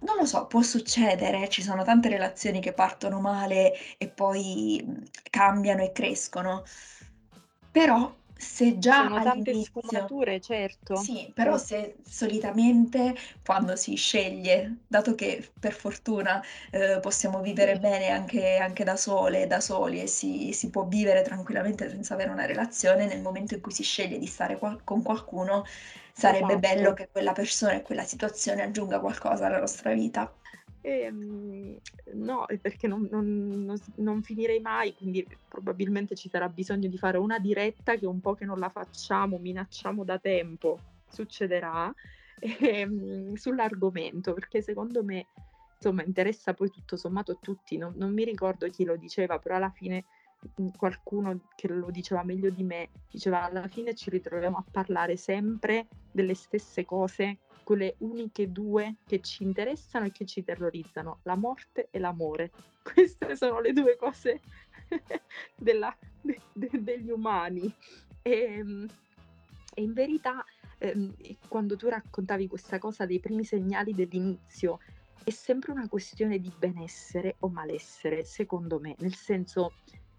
Non 0.06 0.18
lo 0.18 0.26
so, 0.26 0.46
può 0.48 0.62
succedere, 0.62 1.50
ci 1.50 1.62
sono 1.64 1.84
tante 1.84 2.08
relazioni 2.10 2.60
che 2.60 2.74
partono 2.74 3.20
male 3.20 3.74
e 3.98 4.08
poi, 4.10 4.84
mhmm, 4.86 5.04
cambiano 5.32 5.82
e 5.84 5.92
crescono. 5.92 6.64
Però 7.72 8.16
se 8.44 8.78
già 8.78 9.10
sono 9.10 9.20
tante 9.20 9.54
sfumature, 9.54 10.40
certo, 10.40 10.96
sì, 10.96 11.32
però 11.34 11.58
se 11.58 11.98
solitamente 12.04 13.16
quando 13.44 13.76
si 13.76 13.96
sceglie, 13.96 14.84
dato 14.88 15.16
che 15.16 15.52
per 15.60 15.74
fortuna, 15.74 16.42
uhm, 16.72 17.00
possiamo 17.02 17.42
vivere 17.42 17.80
bene 17.80 18.10
anche 18.10 18.58
anche 18.58 18.84
da 18.84 18.96
sole, 18.96 19.48
da 19.48 19.60
soli 19.60 20.02
e 20.02 20.08
si 20.08 20.52
si 20.54 20.70
può 20.70 20.86
vivere 20.86 21.24
tranquillamente 21.24 21.90
senza 21.90 22.14
avere 22.14 22.30
una 22.30 22.46
relazione, 22.46 23.08
nel 23.08 23.22
momento 23.22 23.56
in 23.56 23.62
cui 23.62 23.72
si 23.72 23.84
sceglie 23.84 24.20
di 24.20 24.28
stare 24.28 24.58
qual 24.60 24.84
con 24.84 25.02
qualcuno, 25.02 25.64
sarebbe 26.14 26.60
bello 26.60 26.94
esatto. 26.94 26.94
che 26.94 27.10
quella 27.12 27.32
persona 27.34 27.74
e 27.74 27.82
quella 27.82 28.04
situazione 28.04 28.62
aggiunga 28.64 29.00
qualcosa 29.00 29.48
alla 29.48 29.60
nostra 29.60 29.94
vita. 29.94 30.32
Ehm, 30.86 31.78
no, 32.16 32.46
è 32.46 32.60
perché 32.60 32.88
non 32.88 33.08
non 33.10 33.74
non 33.98 34.22
finirei 34.22 34.60
mai, 34.60 34.94
quindi 34.94 35.26
probabilmente 35.48 36.14
ci 36.16 36.28
sarà 36.28 36.50
bisogno 36.50 36.90
di 36.90 36.98
fare 36.98 37.18
una 37.18 37.40
diretta 37.40 37.96
che 37.96 38.06
un 38.06 38.20
po' 38.20 38.34
che 38.34 38.44
non 38.46 38.60
la 38.60 38.70
facciamo, 38.70 39.38
minacciamo 39.38 40.04
da 40.04 40.20
tempo, 40.20 40.84
succederà, 41.08 41.94
ehm, 42.60 43.34
sull'argomento, 43.36 44.34
perché 44.34 44.62
secondo 44.62 45.04
me, 45.06 45.30
insomma, 45.78 46.04
interessa 46.04 46.54
poi 46.54 46.70
tutto 46.70 46.98
sommato 46.98 47.32
a 47.32 47.38
tutti. 47.40 47.78
Non 47.78 47.94
non 47.96 48.12
mi 48.14 48.26
ricordo 48.26 48.68
chi 48.70 48.84
lo 48.84 48.98
diceva, 48.98 49.40
però 49.40 49.56
alla 49.56 49.70
fine, 49.72 50.06
mhmm, 50.56 50.72
qualcuno 50.76 51.46
che 51.56 51.68
lo 51.70 51.90
diceva 51.92 52.24
meglio 52.26 52.50
di 52.50 52.64
me, 52.64 52.90
diceva: 53.10 53.44
"Alla 53.44 53.68
fine 53.70 53.94
ci 53.96 54.10
ritroviamo 54.10 54.58
a 54.58 54.66
parlare 54.70 55.16
sempre 55.16 55.88
delle 56.12 56.34
stesse 56.36 56.84
cose 56.86 57.40
quelle 57.64 57.96
uniche 58.00 58.52
2 58.52 58.96
che 59.06 59.20
ci 59.22 59.44
interessano 59.44 60.06
e 60.06 60.12
che 60.12 60.26
ci 60.26 60.44
terrorizzano, 60.44 61.20
la 61.24 61.36
morte 61.36 61.88
e 61.92 62.00
l'amore. 62.00 62.52
Queste 62.84 63.36
sono 63.36 63.60
le 63.60 63.74
2 63.74 63.96
cose 63.96 64.42
della 65.56 65.96
de 66.22 66.40
de 66.54 66.70
degli 66.74 67.10
umani. 67.10 67.74
Ehm, 68.22 68.88
e 69.74 69.82
in 69.82 69.94
verità, 69.94 70.44
ehm, 70.78 71.16
e 71.18 71.38
quando 71.48 71.76
tu 71.76 71.88
raccontavi 71.88 72.48
questa 72.48 72.78
cosa 72.78 73.06
dei 73.06 73.20
primi 73.20 73.44
segnali 73.44 73.94
dell'inizio, 73.94 74.80
è 75.24 75.32
sempre 75.32 75.72
una 75.72 75.88
questione 75.88 76.40
di 76.40 76.52
benessere 76.58 77.36
o 77.40 77.50
malessere, 77.50 78.24
secondo 78.24 78.80
me. 78.80 78.96
Nel 79.00 79.16
senso, 79.16 79.74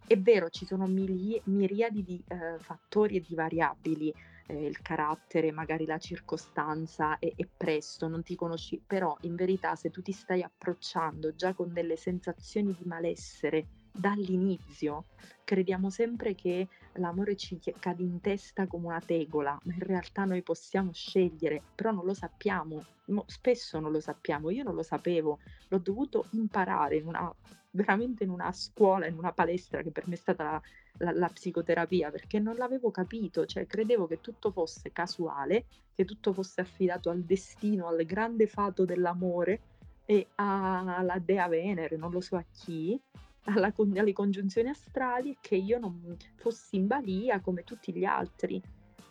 è 0.06 0.18
vero, 0.18 0.48
ci 0.48 0.66
sono 0.66 0.86
milie 0.86 1.42
miriadi 1.44 2.02
di, 2.02 2.22
ehm, 2.26 2.58
fattori 2.58 3.16
e 3.16 3.20
di 3.20 3.34
variabili, 3.34 4.12
ehm, 4.46 4.64
il 4.64 4.80
carattere, 4.82 5.52
magari 5.52 5.86
la 5.86 5.98
circostanza, 5.98 7.18
è 7.18 7.32
è 7.36 7.46
presto, 7.56 8.08
non 8.08 8.22
ti 8.22 8.34
conosci 8.34 8.82
però 8.86 9.16
in 9.22 9.34
verità 9.34 9.74
se 9.76 9.90
tu 9.90 10.02
ti 10.02 10.12
stai 10.12 10.42
approcciando 10.42 11.34
già 11.34 11.54
con 11.54 11.72
delle 11.72 11.96
sensazioni 11.96 12.74
di 12.74 12.84
malessere 12.84 13.66
dall'inizio, 13.96 15.06
crediamo 15.44 15.88
sempre 15.88 16.34
che 16.34 16.68
l'amore 16.94 17.36
ci 17.36 17.60
cade 17.78 18.02
in 18.02 18.20
testa 18.20 18.66
come 18.66 18.86
una 18.86 19.00
tegola, 19.00 19.58
ma 19.64 19.72
in 19.74 19.80
realtà 19.80 20.24
noi 20.24 20.42
possiamo 20.42 20.92
scegliere, 20.92 21.62
però 21.74 21.92
non 21.92 22.04
lo 22.04 22.14
sappiamo. 22.14 22.84
Mo 23.06 23.24
spesso 23.28 23.78
non 23.78 23.92
lo 23.92 24.00
sappiamo. 24.00 24.50
Io 24.50 24.64
non 24.64 24.74
lo 24.74 24.82
sapevo, 24.82 25.38
l'ho 25.68 25.78
dovuto 25.78 26.26
imparare 26.32 26.96
in 26.96 27.06
una 27.06 27.32
veramente 27.70 28.22
in 28.24 28.30
una 28.30 28.52
scuola, 28.52 29.06
in 29.06 29.18
una 29.18 29.32
palestra 29.32 29.82
che 29.82 29.90
per 29.90 30.06
me 30.06 30.14
è 30.14 30.16
stata 30.16 30.44
la 30.44 30.62
la 30.98 31.12
la 31.12 31.28
psicoterapia, 31.28 32.10
perché 32.10 32.38
non 32.38 32.56
l'avevo 32.56 32.90
capito, 32.90 33.46
cioè 33.46 33.66
credevo 33.66 34.06
che 34.06 34.20
tutto 34.20 34.50
fosse 34.50 34.92
casuale, 34.92 35.66
che 35.94 36.04
tutto 36.04 36.32
fosse 36.32 36.60
affidato 36.60 37.10
al 37.10 37.22
destino, 37.22 37.86
al 37.86 38.04
grande 38.04 38.46
fato 38.46 38.84
dell'amore 38.84 39.60
e 40.04 40.28
alla 40.36 41.18
dea 41.18 41.48
Venere, 41.48 41.96
non 41.96 42.10
lo 42.10 42.20
so 42.20 42.36
a 42.36 42.44
chi, 42.52 43.00
alla 43.44 43.72
alle 43.76 44.12
congiunzioni 44.12 44.68
astrali 44.68 45.30
e 45.30 45.36
che 45.40 45.56
io 45.56 45.78
non 45.78 46.16
fossi 46.36 46.76
in 46.76 46.86
balia 46.86 47.40
come 47.40 47.64
tutti 47.64 47.92
gli 47.92 48.04
altri. 48.04 48.62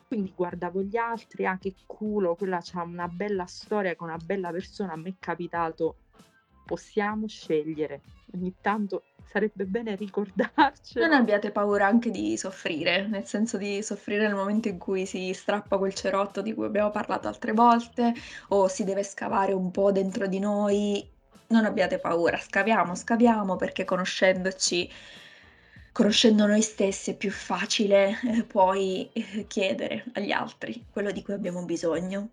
Quindi 0.07 0.31
guardavo 0.35 0.81
gli 0.83 0.97
altri: 0.97 1.45
"Ah, 1.45 1.57
che 1.57 1.73
culo, 1.85 2.35
quella 2.35 2.59
c'ha 2.61 2.83
una 2.83 3.07
bella 3.07 3.45
storia 3.45 3.95
con 3.95 4.09
una 4.09 4.17
bella 4.23 4.51
persona". 4.51 4.93
A 4.93 4.95
me 4.95 5.09
è 5.09 5.15
capitato 5.19 5.97
possiamo 6.65 7.27
scegliere. 7.27 8.01
Ogni 8.35 8.55
tanto 8.61 9.03
sarebbe 9.23 9.65
bene 9.65 9.95
Non 10.95 11.11
ricordarcelo. 11.11 11.13
abbiate 11.13 11.51
paura 11.51 11.85
anche 11.87 12.09
di 12.11 12.37
soffrire, 12.37 13.07
nel 13.07 13.25
senso 13.25 13.57
di 13.57 13.81
soffrire 13.83 14.25
nel 14.25 14.35
momento 14.35 14.67
in 14.67 14.77
cui 14.77 15.05
si 15.05 15.33
strappa 15.33 15.77
quel 15.77 15.93
cerotto 15.93 16.41
di 16.41 16.53
cui 16.53 16.65
abbiamo 16.65 16.91
parlato 16.91 17.27
altre 17.27 17.51
volte, 17.53 18.13
o 18.49 18.67
si 18.67 18.83
deve 18.83 19.03
scavare 19.03 19.53
un 19.53 19.71
po' 19.71 19.91
dentro 19.91 20.27
di 20.27 20.39
noi. 20.39 21.07
Non 21.47 21.65
abbiate 21.65 21.99
paura, 21.99 22.37
scaviamo, 22.37 22.95
scaviamo 22.95 23.55
perché 23.55 23.85
conoscendoci 23.85 24.89
conoscendo 25.93 26.45
noi 26.47 26.61
stessi 26.61 27.11
è 27.11 27.15
più 27.15 27.31
facile, 27.31 28.19
eh, 28.25 28.43
poi, 28.43 29.09
eh, 29.13 29.45
chiedere 29.47 30.03
agli 30.13 30.31
altri 30.31 30.85
quello 30.91 31.11
di 31.11 31.21
cui 31.23 31.33
abbiamo 31.33 31.63
bisogno. 31.65 32.29